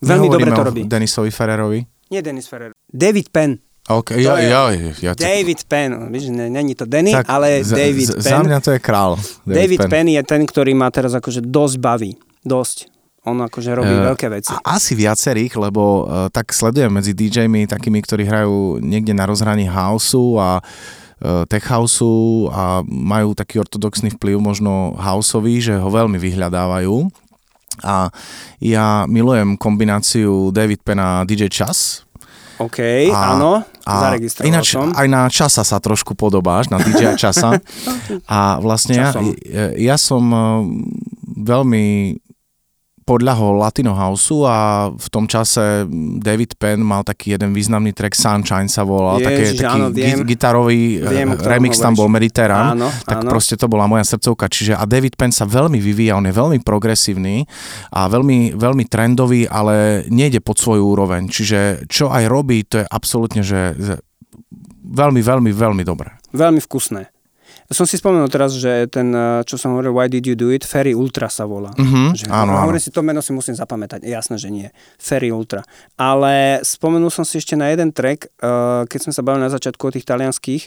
[0.00, 0.82] veľmi dobre to robí.
[0.88, 1.80] Denisovi Ferrerovi?
[2.08, 2.72] Nie Denis Ferrer.
[2.88, 3.60] David Penn.
[3.88, 4.68] Okay, ja, ja,
[5.00, 8.36] ja, David Penn, víš, není to Denny, tak ale z, David z, Penn.
[8.36, 9.16] Za mňa to je král.
[9.16, 9.90] David, David Penn.
[9.90, 12.12] Penn je ten, ktorý má teraz akože dosť baví.
[12.44, 12.92] Dosť
[13.28, 14.52] on akože robí uh, veľké veci.
[14.64, 20.40] Asi viacerých, lebo uh, tak sledujem medzi DJmi takými, ktorí hrajú niekde na rozhraní houseu
[20.40, 27.08] a uh, tech houseu a majú taký ortodoxný vplyv možno houseový, že ho veľmi vyhľadávajú.
[27.84, 28.10] A
[28.58, 32.07] ja milujem kombináciu David Penn a DJ Chas,
[32.58, 32.78] OK,
[33.14, 34.90] a, áno, a ináč, som.
[34.90, 37.62] aj na Časa sa trošku podobáš, na DJ Časa.
[38.26, 39.14] a vlastne ja,
[39.78, 40.26] ja som
[41.38, 42.18] veľmi
[43.08, 45.88] podľahol Latino Houseu a v tom čase
[46.20, 50.18] David Penn mal taký jeden významný track Sunshine sa volal, Ježiš, také, taký áno, viem,
[50.28, 53.32] gitarový eh, viem, remix tam bol Mediterrán, áno, tak áno.
[53.32, 54.52] proste to bola moja srdcovka.
[54.52, 57.48] Čiže a David Penn sa veľmi vyvíja, on je veľmi progresívny
[57.96, 61.32] a veľmi, veľmi trendový, ale nejde pod svoju úroveň.
[61.32, 63.72] Čiže čo aj robí, to je absolútne, že
[64.84, 66.12] veľmi, veľmi, veľmi dobré.
[66.36, 67.17] Veľmi vkusné.
[67.68, 70.64] Som si spomenul teraz, že ten, eh, čo som hovoril, Why Did You Do It,
[70.64, 71.68] Ferry Ultra sa volá.
[71.76, 72.72] Uh-huh, že, áno, áno.
[72.80, 74.08] si, to meno si musím zapamätať.
[74.08, 74.68] Jasné, že nie.
[74.96, 75.60] Ferry Ultra.
[76.00, 79.82] Ale spomenul som si ešte na jeden track, uh, keď sme sa bavili na začiatku
[79.84, 80.64] o tých talianských,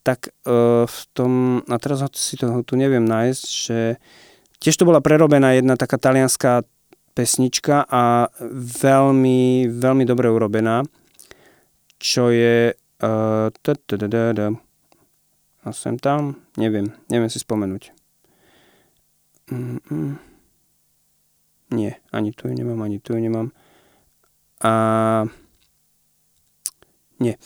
[0.00, 3.78] tak uh, v tom, a teraz si to tu neviem nájsť, že
[4.56, 6.64] tiež to bola prerobená jedna taká talianská
[7.12, 8.32] pesnička a
[8.80, 10.86] veľmi, veľmi dobre urobená
[11.98, 12.72] čo je...
[12.98, 13.50] Uh,
[15.68, 17.92] a sem tam, neviem, neviem si spomenúť.
[19.52, 20.16] Mm-mm.
[21.68, 23.52] Nie, ani tu ju nemám, ani tu ju nemám.
[24.64, 24.72] A...
[27.20, 27.36] Nie.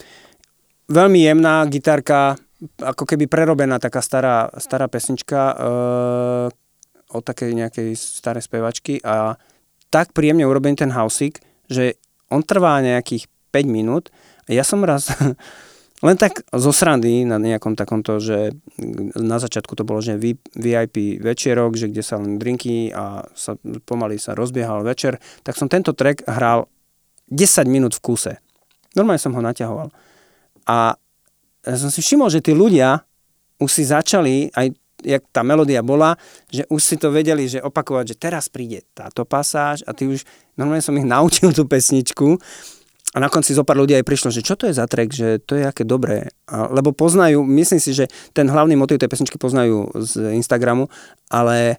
[0.87, 2.39] Veľmi jemná gitarka,
[2.79, 6.47] ako keby prerobená taká stará, stará pesnička uh,
[7.11, 9.35] od takej nejakej starej spevačky a
[9.91, 11.99] tak príjemne urobený ten hausik, že
[12.31, 14.15] on trvá nejakých 5 minút
[14.47, 15.11] a ja som raz
[16.03, 18.51] len tak zo srandy na nejakom takomto, že
[19.15, 23.55] na začiatku to bolo, že VIP večerok, že kde sa len drinky a sa,
[23.87, 26.67] pomaly sa rozbiehal večer, tak som tento track hral
[27.31, 28.35] 10 minút v kuse.
[28.99, 29.95] Normálne som ho naťahoval.
[30.67, 30.99] A
[31.63, 33.07] ja som si všimol, že tí ľudia
[33.63, 36.15] už si začali, aj jak tá melódia bola,
[36.51, 40.23] že už si to vedeli, že opakovať, že teraz príde táto pasáž a ty už,
[40.55, 42.39] normálne som ich naučil tú pesničku
[43.13, 45.37] a na konci zo pár ľudí aj prišlo, že čo to je za track, že
[45.45, 46.33] to je aké dobré.
[46.49, 50.89] A, lebo poznajú, myslím si, že ten hlavný motiv tej pesničky poznajú z Instagramu,
[51.29, 51.77] ale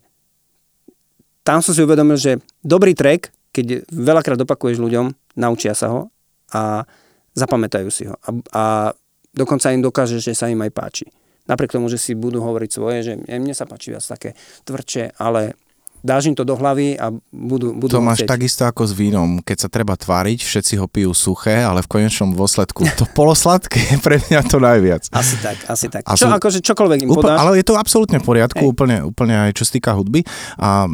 [1.42, 6.02] tam som si uvedomil, že dobrý track, keď veľakrát opakuješ ľuďom, naučia sa ho
[6.54, 6.86] a
[7.34, 8.16] zapamätajú si ho.
[8.22, 8.64] A, a
[9.34, 11.06] dokonca im dokáže, že sa im aj páči.
[11.50, 15.58] Napriek tomu, že si budú hovoriť svoje, že mne sa páči viac také tvrdšie, ale
[16.04, 19.39] dáš im to do hlavy a budú, budú To máš takisto ako s vínom.
[19.39, 24.20] Keď sa treba tváriť, všetci ho pijú suché, ale v konečnom dôsledku to polosladké pre
[24.20, 25.08] mňa to najviac.
[25.16, 26.04] Asi tak, asi tak.
[26.04, 27.39] A Čo, sú, akože čokoľvek im úplne, podáš.
[27.39, 30.28] Ale je to absolútne v poriadku, úplne, úplne aj čo sa týka hudby.
[30.60, 30.86] A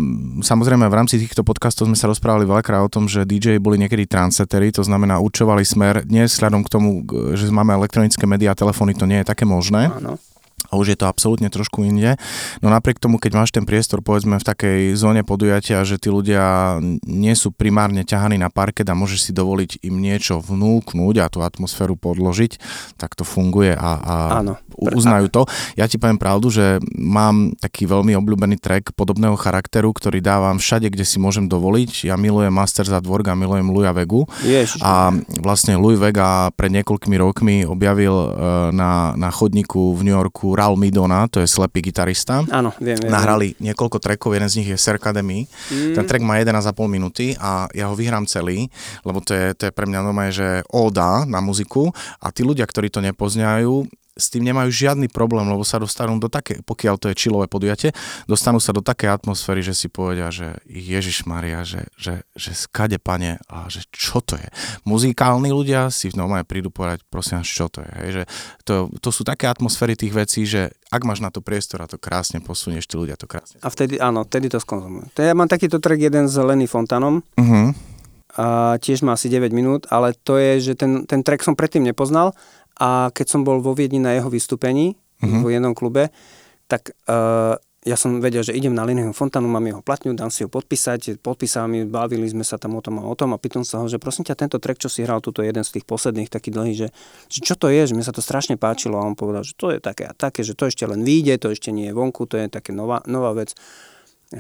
[0.46, 4.06] samozrejme v rámci týchto podcastov sme sa rozprávali veľakrát o tom, že DJ boli niekedy
[4.06, 6.06] transetery, to znamená určovali smer.
[6.06, 6.90] Dnes vzhľadom k tomu,
[7.34, 9.90] že máme elektronické médiá a telefóny, to nie je také možné.
[9.90, 10.22] Áno
[10.70, 12.16] a už je to absolútne trošku inde.
[12.62, 16.78] No napriek tomu, keď máš ten priestor povedzme v takej zóne podujatia, že tí ľudia
[17.06, 21.42] nie sú primárne ťahaní na parket a môžeš si dovoliť im niečo vnúknuť a tú
[21.42, 22.62] atmosféru podložiť,
[22.96, 25.42] tak to funguje a, a Áno, uznajú to.
[25.76, 30.88] Ja ti poviem pravdu, že mám taký veľmi obľúbený track podobného charakteru, ktorý dávam všade,
[30.94, 32.08] kde si môžem dovoliť.
[32.08, 34.30] Ja milujem Masters at Work a milujem Louis Vegu.
[34.46, 34.80] Ježiš.
[34.86, 35.10] A
[35.42, 38.28] vlastne Louis Vega pred niekoľkými rokmi objavil e,
[38.76, 42.44] na, na chodníku v New Yorku Raul Midona, to je slepý gitarista.
[42.52, 43.08] Áno, viem, viem.
[43.08, 45.48] Nahrali niekoľko trackov, jeden z nich je Circademy.
[45.72, 45.96] Mm.
[45.96, 48.68] Ten track má 1,5 minúty a ja ho vyhrám celý,
[49.08, 51.88] lebo to je, to je pre mňa normálne, že oda na muziku
[52.20, 53.88] a tí ľudia, ktorí to nepoznajú,
[54.20, 57.96] s tým nemajú žiadny problém, lebo sa dostanú do také, pokiaľ to je čilové podujatie,
[58.28, 63.00] dostanú sa do také atmosféry, že si povedia, že Ježiš Maria, že, že, že skade
[63.00, 64.48] pane a že čo to je.
[64.84, 67.92] Muzikálni ľudia si v normálne prídu povedať, prosím čo to je.
[68.04, 68.24] Hej, že
[68.68, 72.02] to, to sú také atmosféry tých vecí, že ak máš na to priestor a to
[72.02, 73.62] krásne posunieš, tí ľudia to krásne.
[73.62, 75.14] A vtedy, áno, vtedy to skonzumujú.
[75.16, 77.22] Ja mám takýto track jeden s Lenny Fontanom.
[77.38, 77.72] Uh-huh.
[78.38, 81.82] A tiež má asi 9 minút, ale to je, že ten, ten track som predtým
[81.82, 82.38] nepoznal
[82.80, 85.44] a keď som bol vo Viedni na jeho vystúpení uh-huh.
[85.44, 86.10] v jednom klube,
[86.72, 90.44] tak uh, ja som vedel, že idem na Lineho Fontanu, mám jeho platňu, dám si
[90.44, 93.64] ho podpísať, podpísal mi, bavili sme sa tam o tom a o tom a pýtam
[93.64, 96.28] sa ho, že prosím ťa, tento track, čo si hral, tuto jeden z tých posledných,
[96.28, 96.88] taký dlhý, že,
[97.32, 99.72] že čo to je, že mi sa to strašne páčilo a on povedal, že to
[99.72, 102.36] je také a také, že to ešte len vyjde, to ešte nie je vonku, to
[102.36, 103.56] je také nová, nová vec.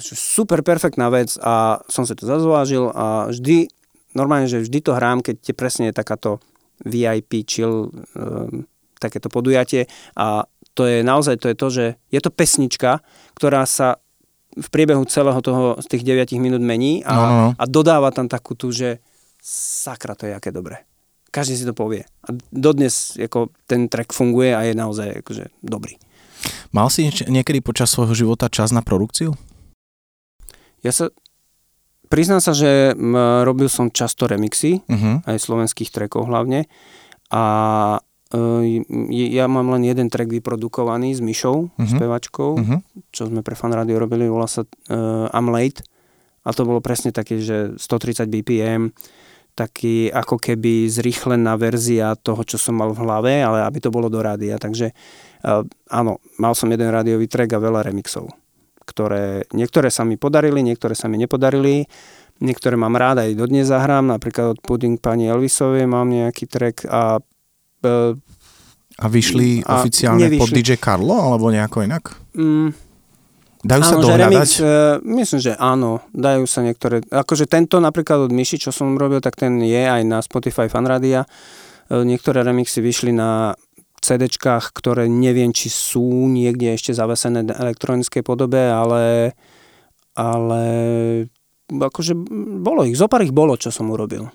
[0.03, 3.71] Super perfektná vec a som si to zazvážil a vždy,
[4.19, 6.43] normálne, že vždy to hrám, keď je presne takáto
[6.85, 8.67] VIP chill um,
[8.99, 10.43] takéto podujatie a
[10.75, 13.03] to je naozaj to je to, že je to pesnička,
[13.35, 13.99] ktorá sa
[14.55, 17.49] v priebehu celého toho z tých 9 minút mení a, no, no, no.
[17.55, 18.99] a dodáva tam takú tú, že
[19.43, 20.83] sakra, to je aké dobré.
[21.29, 22.03] Každý si to povie.
[22.25, 25.95] A dodnes ako, ten track funguje a je naozaj akože, dobrý.
[26.73, 29.37] Mal si niekedy počas svojho života čas na produkciu?
[30.81, 31.13] Ja sa
[32.09, 32.97] Priznám sa, že
[33.45, 35.21] robil som často remixy, uh-huh.
[35.29, 36.65] aj slovenských trackov hlavne.
[37.29, 37.43] A
[38.33, 38.81] e,
[39.29, 41.85] ja mám len jeden track vyprodukovaný s Myšou, uh-huh.
[41.85, 42.81] spevačkou, uh-huh.
[43.13, 45.85] čo sme pre Fan Radio robili, volá sa uh, I'm Late.
[46.41, 48.89] A to bolo presne také, že 130 BPM,
[49.53, 54.09] taký ako keby zrýchlená verzia toho, čo som mal v hlave, ale aby to bolo
[54.09, 54.57] do rádia.
[54.57, 54.97] Takže
[55.45, 55.61] uh,
[55.93, 58.33] áno, mal som jeden rádiový track a veľa remixov
[58.89, 61.85] ktoré niektoré sa mi podarili, niektoré sa mi nepodarili.
[62.39, 67.19] Niektoré mám rád aj dodnes zahrám, napríklad od Pudding pani Elvisovej mám nejaký track a...
[67.83, 68.15] E,
[68.99, 70.41] a vyšli a oficiálne nevyšli.
[70.41, 72.15] pod DJ Carlo alebo nejako inak?
[72.35, 72.71] Mm,
[73.59, 74.23] Dajú áno, sa dohľadať?
[74.23, 77.03] Remix, e, myslím, že áno, dajú sa niektoré.
[77.11, 81.27] Akože tento napríklad od Myši, čo som robil, tak ten je aj na Spotify Fanradia.
[81.91, 83.51] E, niektoré remixy vyšli na
[84.09, 89.37] CDčkách, ktoré neviem, či sú niekde ešte zavesené v elektronickej podobe, ale,
[90.17, 90.61] ale
[91.69, 92.17] akože
[92.65, 94.33] bolo ich, zopár ich bolo, čo som urobil.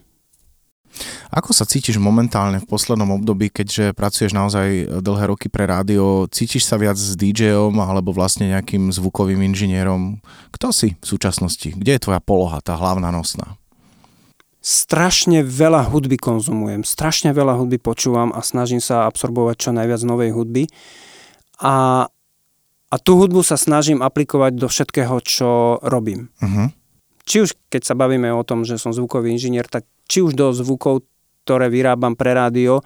[1.35, 6.31] Ako sa cítiš momentálne v poslednom období, keďže pracuješ naozaj dlhé roky pre rádio?
[6.31, 10.23] Cítiš sa viac s DJom alebo vlastne nejakým zvukovým inžinierom?
[10.55, 11.75] Kto si v súčasnosti?
[11.75, 13.59] Kde je tvoja poloha, tá hlavná nosná?
[14.65, 20.33] Strašne veľa hudby konzumujem, strašne veľa hudby počúvam a snažím sa absorbovať čo najviac novej
[20.33, 20.65] hudby.
[21.61, 22.09] A,
[22.89, 26.33] a tú hudbu sa snažím aplikovať do všetkého, čo robím.
[26.41, 26.73] Uh-huh.
[27.29, 30.57] Či už keď sa bavíme o tom, že som zvukový inžinier, tak či už do
[30.57, 31.05] zvukov,
[31.45, 32.81] ktoré vyrábam pre rádio,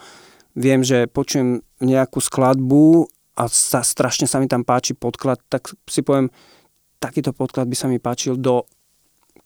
[0.59, 3.07] viem, že počujem nejakú skladbu
[3.39, 6.27] a sa, strašne sa mi tam páči podklad, tak si poviem,
[6.99, 8.67] takýto podklad by sa mi páčil do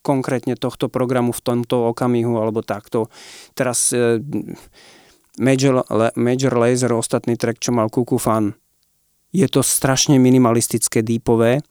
[0.02, 3.08] konkrétne tohto programu v tomto okamihu alebo takto.
[3.54, 4.18] Teraz e,
[5.38, 5.86] Major,
[6.18, 8.52] Major Laser, ostatný track, čo mal Kuku Fan,
[9.32, 11.64] je to strašne minimalistické, deepové,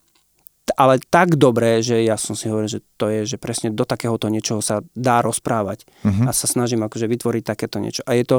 [0.78, 4.30] ale tak dobré, že ja som si hovoril, že to je, že presne do takéhoto
[4.30, 6.26] niečoho sa dá rozprávať uh-huh.
[6.26, 8.02] a sa snažím akože vytvoriť takéto niečo.
[8.06, 8.38] A je to,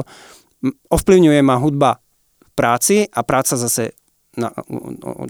[0.91, 1.99] ovplyvňuje ma hudba
[2.41, 3.95] v práci a práca zase
[4.33, 4.49] na,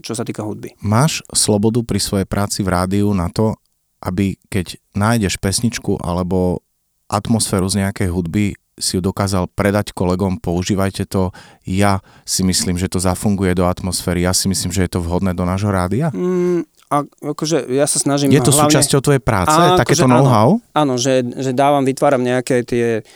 [0.00, 0.80] čo sa týka hudby.
[0.80, 3.58] Máš slobodu pri svojej práci v rádiu na to,
[4.04, 6.60] aby keď nájdeš pesničku alebo
[7.08, 11.30] atmosféru z nejakej hudby, si ju dokázal predať kolegom, používajte to.
[11.62, 15.30] Ja si myslím, že to zafunguje do atmosféry, ja si myslím, že je to vhodné
[15.30, 16.10] do nášho rádia.
[16.10, 18.34] Mm, a akože ja sa snažím...
[18.34, 20.58] Je to hlavne, súčasťou tvojej práce, a, takéto akože, know-how?
[20.74, 23.06] Áno, áno že, že dávam, vytváram nejaké tie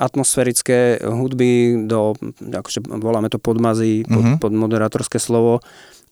[0.00, 4.38] atmosférické hudby do, akože voláme to podmazy, pod, uh-huh.
[4.40, 5.60] pod moderátorské slovo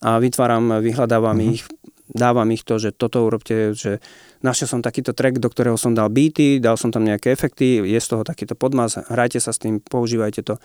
[0.04, 1.54] a vytváram, vyhľadávam uh-huh.
[1.56, 1.64] ich
[2.12, 4.00] dávam ich to, že toto urobte, že
[4.40, 8.00] našiel som takýto track, do ktorého som dal beaty, dal som tam nejaké efekty, je
[8.00, 10.56] z toho takýto podmaz, hrajte sa s tým, používajte to.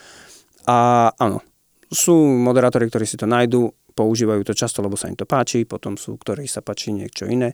[0.67, 1.43] A áno,
[1.91, 5.95] sú moderátori, ktorí si to nájdú, používajú to často, lebo sa im to páči, potom
[5.95, 7.53] sú, ktorí sa páči niečo iné.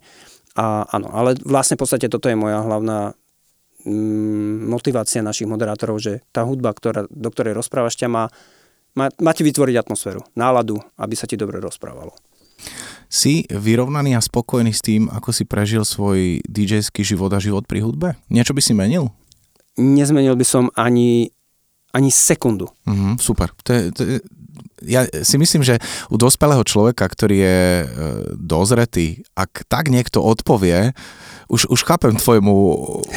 [0.55, 3.13] A áno, ale vlastne v podstate toto je moja hlavná
[3.85, 8.31] mm, motivácia našich moderátorov, že tá hudba, ktorá, do ktorej rozprávaš, ťa má,
[8.95, 12.15] má, má ti vytvoriť atmosféru, náladu, aby sa ti dobre rozprávalo.
[13.09, 17.81] Si vyrovnaný a spokojný s tým, ako si prežil svoj DJský život a život pri
[17.81, 18.13] hudbe?
[18.29, 19.09] Niečo by si menil?
[19.79, 21.33] Nezmenil by som ani,
[21.89, 22.69] ani sekundu.
[22.85, 23.49] Mm, super.
[23.65, 24.17] To je, to je,
[24.85, 27.85] ja si myslím, že u dospelého človeka, ktorý je e,
[28.37, 30.95] dozretý, ak tak niekto odpovie,
[31.49, 32.53] už, už chápem tvojmu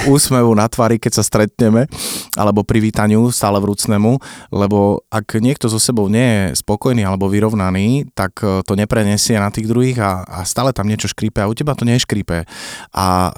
[0.09, 1.85] úsmevu na tvári, keď sa stretneme,
[2.33, 4.16] alebo privítaniu stále vrúcnemu,
[4.49, 9.53] lebo ak niekto so sebou nie je spokojný alebo vyrovnaný, tak e, to neprenesie na
[9.53, 12.49] tých druhých a, a stále tam niečo škrípe a u teba to neškrípe.
[12.97, 13.33] A e,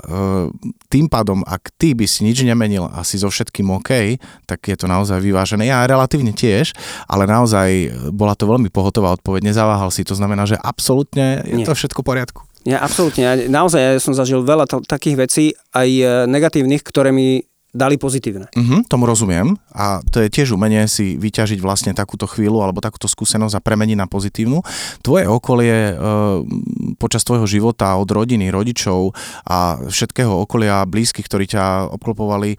[0.88, 4.78] tým pádom, ak ty by si nič nemenil a si so všetkým OK, tak je
[4.78, 5.66] to naozaj vyvážené.
[5.66, 6.70] Ja relatívne tiež,
[7.10, 11.66] ale naozaj bola to veľmi pohotová odpoveď, nezaváhal si, to znamená, že absolútne je Nie.
[11.66, 12.53] to všetko v poriadku.
[12.64, 15.44] Ja absolútne, ja, naozaj ja som zažil veľa t- takých vecí,
[15.76, 17.44] aj e, negatívnych, ktoré mi
[17.74, 18.46] dali pozitívne.
[18.54, 23.10] Uh-huh, tomu rozumiem a to je tiež umenie si vyťažiť vlastne takúto chvíľu alebo takúto
[23.10, 24.62] skúsenosť a premeniť na pozitívnu.
[25.02, 25.94] Tvoje okolie e,
[27.02, 29.10] počas tvojho života od rodiny, rodičov
[29.50, 32.58] a všetkého okolia blízkych, ktorí ťa obklopovali, e,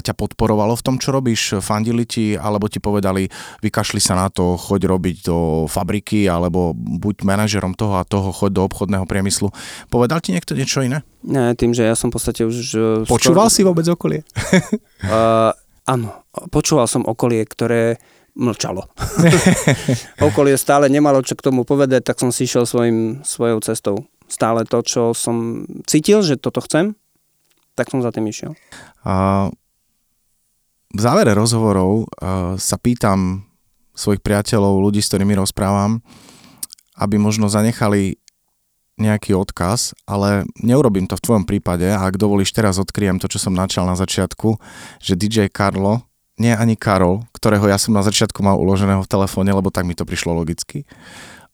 [0.00, 1.60] ťa podporovalo v tom, čo robíš?
[1.60, 3.28] Fandili ti alebo ti povedali,
[3.60, 8.56] vykašli sa na to, choď robiť do fabriky alebo buď manažerom toho a toho, choď
[8.56, 9.52] do obchodného priemyslu.
[9.92, 11.04] Povedal ti niekto niečo iné?
[11.26, 12.56] Ne, tým, že ja som v podstate už...
[13.10, 13.54] Počúval skoro...
[13.54, 14.22] si vôbec okolie?
[15.12, 15.52] uh,
[15.86, 16.08] áno,
[16.50, 18.00] počúval som okolie, ktoré
[18.36, 18.84] mlčalo.
[20.28, 23.96] okolie stále nemalo čo k tomu povedať, tak som si išiel svojim, svojou cestou.
[24.28, 26.98] Stále to, čo som cítil, že toto chcem,
[27.78, 28.52] tak som za tým išiel.
[29.06, 29.48] Uh,
[30.92, 33.48] v závere rozhovorov uh, sa pýtam
[33.96, 36.04] svojich priateľov, ľudí, s ktorými rozprávam,
[37.00, 38.20] aby možno zanechali
[38.96, 43.36] nejaký odkaz, ale neurobím to v tvojom prípade a ak dovolíš, teraz odkryjem to, čo
[43.36, 44.56] som načal na začiatku,
[45.00, 46.04] že DJ Karlo,
[46.36, 49.96] nie ani Karol, ktorého ja som na začiatku mal uloženého v telefóne, lebo tak mi
[49.96, 50.84] to prišlo logicky,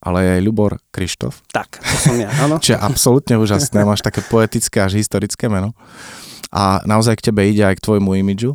[0.03, 1.43] ale je Ľubor Krištof.
[1.55, 2.59] Tak, to som ja, áno.
[2.59, 5.75] Čo je absolútne úžasné, máš také poetické až historické meno
[6.53, 8.53] a naozaj k tebe ide aj k tvojmu imidžu.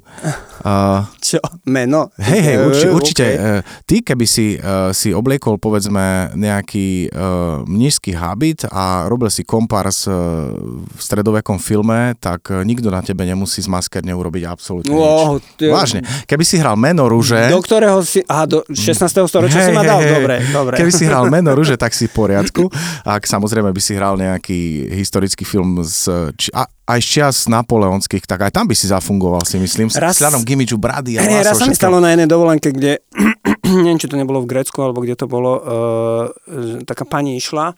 [0.61, 1.41] Uh, Čo?
[1.65, 2.13] Meno?
[2.21, 3.25] Hej, hej, urči, určite.
[3.25, 3.59] Okay.
[3.89, 10.05] Ty, keby si, uh, si obliekol, povedzme, nejaký uh, mnížský habit a robil si kompárs
[10.05, 10.53] uh,
[10.85, 15.57] v stredovekom filme, tak uh, nikto na tebe nemusí z maskerne urobiť absolútne wow, nič.
[15.57, 15.65] Ty...
[15.73, 15.99] Vážne.
[16.29, 17.49] Keby si hral meno rúže...
[17.49, 18.21] Do ktorého si...
[18.29, 19.09] Aha, do 16.
[19.25, 20.05] storočia hey, si ma dal?
[20.05, 20.75] Hey, dobre, dobre.
[20.77, 22.69] Keby si hral meno rúže, tak si v poriadku.
[23.01, 26.29] Ak samozrejme by si hral nejaký historický film z...
[26.37, 30.15] Či, a, aj z čias napoleonských, tak aj tam by si zafungoval, si myslím, raz,
[30.15, 33.03] s hľadom gimidžu brady a hey, Raz sa mi stalo na jednej dovolenke, kde,
[33.83, 37.75] neviem, či to nebolo v Grécku, alebo kde to bolo, uh, taká pani išla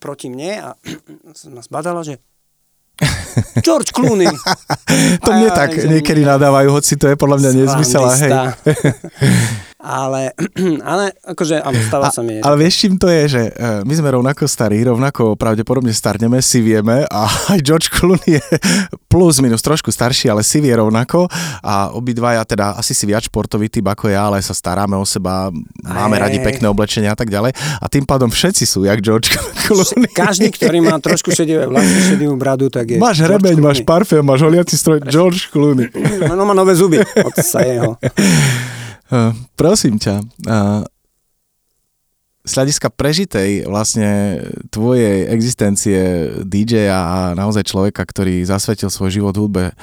[0.00, 0.68] proti mne a
[1.54, 2.24] ma zbadala, že
[3.66, 4.32] George Clooney.
[5.22, 8.02] to mne tak niekedy nadávajú, hoci to je podľa mňa nezmysel.
[8.16, 8.32] Hej.
[9.78, 10.34] ale,
[10.90, 12.42] ale akože, áno, stáva sa mi.
[12.42, 16.58] Ale vieš, čím to je, že e, my sme rovnako starí, rovnako pravdepodobne starneme, si
[16.58, 18.44] vieme a aj George Clooney je
[19.06, 21.30] plus minus trošku starší, ale si vie rovnako
[21.62, 25.54] a obidvaja teda asi si viac športový typ ako ja, ale sa staráme o seba,
[25.86, 29.30] máme aj, radi pekné oblečenia a tak ďalej a tým pádom všetci sú jak George
[29.64, 30.10] Clooney.
[30.10, 34.42] Každý, ktorý má trošku šedivé vlasy, šedivú bradu, tak je Máš hrebeň, máš parfém, máš
[34.42, 35.86] holiaci stroj, George Clooney.
[36.26, 37.94] No má nové zuby od sa jeho.
[39.08, 40.84] Uh, prosím ťa, uh,
[42.48, 44.40] z hľadiska prežitej vlastne
[44.72, 46.00] tvojej existencie
[46.48, 49.76] DJ a naozaj človeka, ktorý zasvetil svoj život hudbe,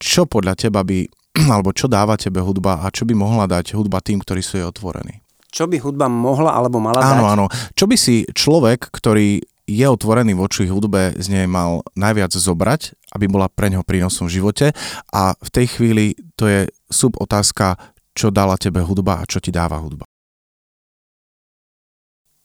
[0.00, 1.04] čo podľa teba by,
[1.52, 4.66] alebo čo dáva tebe hudba a čo by mohla dať hudba tým, ktorí sú jej
[4.66, 5.20] otvorení?
[5.54, 7.14] Čo by hudba mohla alebo mala áno, dať?
[7.14, 7.46] Áno, áno.
[7.78, 13.24] Čo by si človek, ktorý je otvorený voči hudbe, z nej mal najviac zobrať, aby
[13.30, 14.66] bola pre neho prínosom v živote
[15.08, 17.80] a v tej chvíli to je sub otázka,
[18.14, 20.06] čo dala tebe hudba a čo ti dáva hudba?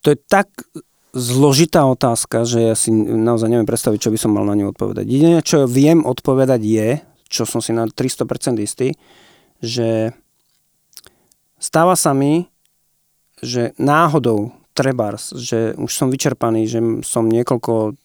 [0.02, 0.50] To je tak
[1.14, 5.04] zložitá otázka, že ja si naozaj neviem predstaviť, čo by som mal na ňu odpovedať.
[5.06, 6.88] Jediné, čo viem odpovedať je,
[7.30, 8.94] čo som si na 300% istý,
[9.62, 10.14] že
[11.60, 12.48] stáva sa mi,
[13.42, 17.98] že náhodou trebárs, že už som vyčerpaný, že som niekoľko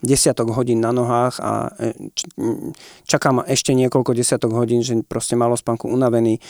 [0.00, 2.08] desiatok hodín na nohách a e,
[3.04, 6.40] čakám ešte niekoľko desiatok hodín, že proste malo spánku unavený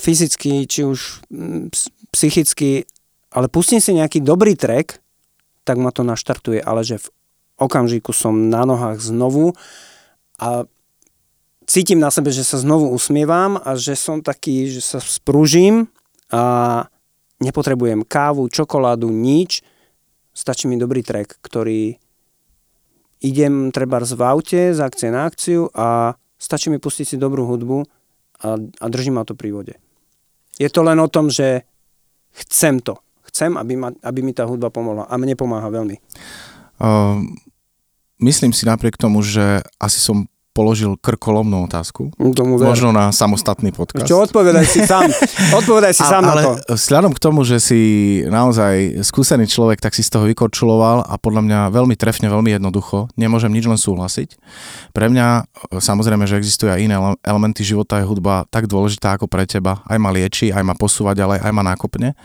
[0.00, 1.68] fyzicky, či už mm,
[2.12, 2.88] psychicky,
[3.28, 4.96] ale pustím si nejaký dobrý track,
[5.68, 7.08] tak ma to naštartuje, ale že v
[7.60, 9.52] okamžiku som na nohách znovu
[10.40, 10.64] a
[11.68, 15.90] cítim na sebe, že sa znovu usmievam a že som taký, že sa sprúžim
[16.32, 16.86] a
[17.42, 19.60] nepotrebujem kávu, čokoládu, nič.
[20.32, 21.96] Stačí mi dobrý track, ktorý
[23.20, 27.95] idem treba v aute z akcie na akciu a stačí mi pustiť si dobrú hudbu
[28.46, 29.74] a, a drží ma to pri vode.
[30.56, 31.66] Je to len o tom, že
[32.46, 32.96] chcem to.
[33.26, 35.10] Chcem, aby, ma, aby mi tá hudba pomohla.
[35.10, 35.98] A mne pomáha veľmi.
[36.78, 37.20] Uh,
[38.22, 42.08] myslím si napriek tomu, že asi som položil krkolomnú otázku.
[42.32, 42.72] Tomu ver.
[42.72, 44.08] Možno na samostatný podcast.
[44.08, 45.12] Čo, odpovedaj si sám.
[45.60, 46.50] Odpovedaj si sám ale na to.
[46.80, 47.80] Vzhľadom k tomu, že si
[48.24, 53.12] naozaj skúsený človek, tak si z toho vykorčuloval a podľa mňa veľmi trefne, veľmi jednoducho.
[53.20, 54.40] Nemôžem nič len súhlasiť.
[54.96, 55.44] Pre mňa,
[55.76, 59.84] samozrejme, že existujú aj iné elementy života, je hudba tak dôležitá ako pre teba.
[59.84, 62.16] Aj ma lieči, aj ma posúva ďalej, aj ma nakopne.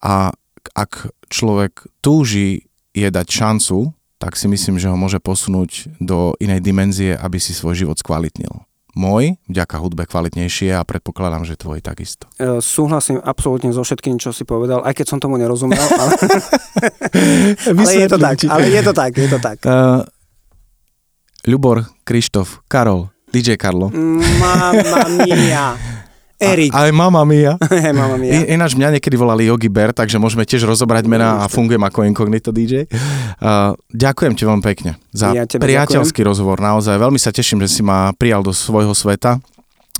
[0.00, 0.32] A
[0.72, 2.66] ak človek túži
[2.96, 7.52] je dať šancu tak si myslím, že ho môže posunúť do inej dimenzie, aby si
[7.52, 8.64] svoj život skvalitnil.
[8.96, 12.32] Môj, vďaka hudbe kvalitnejšie a predpokladám, že tvoj takisto.
[12.40, 16.16] E, súhlasím absolútne so všetkým, čo si povedal, aj keď som tomu nerozumel, ale,
[17.76, 19.58] ale je to tak, ale je to tak, je to tak.
[19.68, 20.00] Uh,
[21.44, 23.92] Ľubor, Krištof, Karol, DJ Karlo.
[23.92, 25.76] Mamma mia.
[26.36, 26.70] Erik.
[26.76, 27.56] A, aj mama mia.
[28.00, 28.44] mama mia.
[28.44, 32.04] I, ináč mňa niekedy volali Yogi Bear, takže môžeme tiež rozobrať mená a fungujem ako
[32.04, 32.84] inkognito DJ.
[33.40, 36.28] Uh, ďakujem ti veľmi pekne za ja priateľský ďakujem.
[36.28, 36.60] rozhovor.
[36.60, 39.40] Naozaj veľmi sa teším, že si ma prijal do svojho sveta.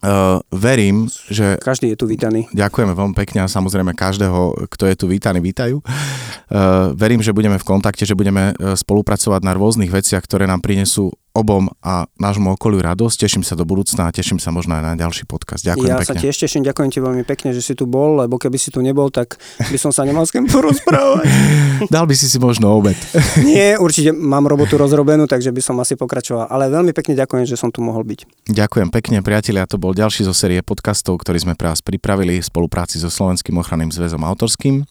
[0.05, 1.57] Uh, verím, že...
[1.57, 2.45] Každý je tu vítaný.
[2.53, 5.81] Ďakujeme veľmi pekne a samozrejme každého, kto je tu vítaný, vítajú.
[5.81, 10.61] Uh, verím, že budeme v kontakte, že budeme uh, spolupracovať na rôznych veciach, ktoré nám
[10.61, 13.29] prinesú obom a nášmu okoliu radosť.
[13.29, 15.61] Teším sa do budúcna a teším sa možno aj na ďalší podcast.
[15.61, 16.09] Ďakujem ja pekne.
[16.09, 18.81] sa tiež teším, ďakujem ti veľmi pekne, že si tu bol, lebo keby si tu
[18.81, 21.29] nebol, tak by som sa nemal s kým porozprávať.
[21.95, 22.97] Dal by si si možno obed.
[23.45, 26.49] Nie, určite mám robotu rozrobenú, takže by som asi pokračoval.
[26.49, 28.49] Ale veľmi pekne ďakujem, že som tu mohol byť.
[28.49, 29.69] Ďakujem pekne, priatelia.
[29.69, 33.61] To bol ďalší zo série podcastov, ktorý sme pre vás pripravili v spolupráci so Slovenským
[33.61, 34.89] ochranným zväzom autorským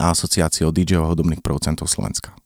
[0.00, 2.43] a asociáciou DJ hudobných producentov Slovenska.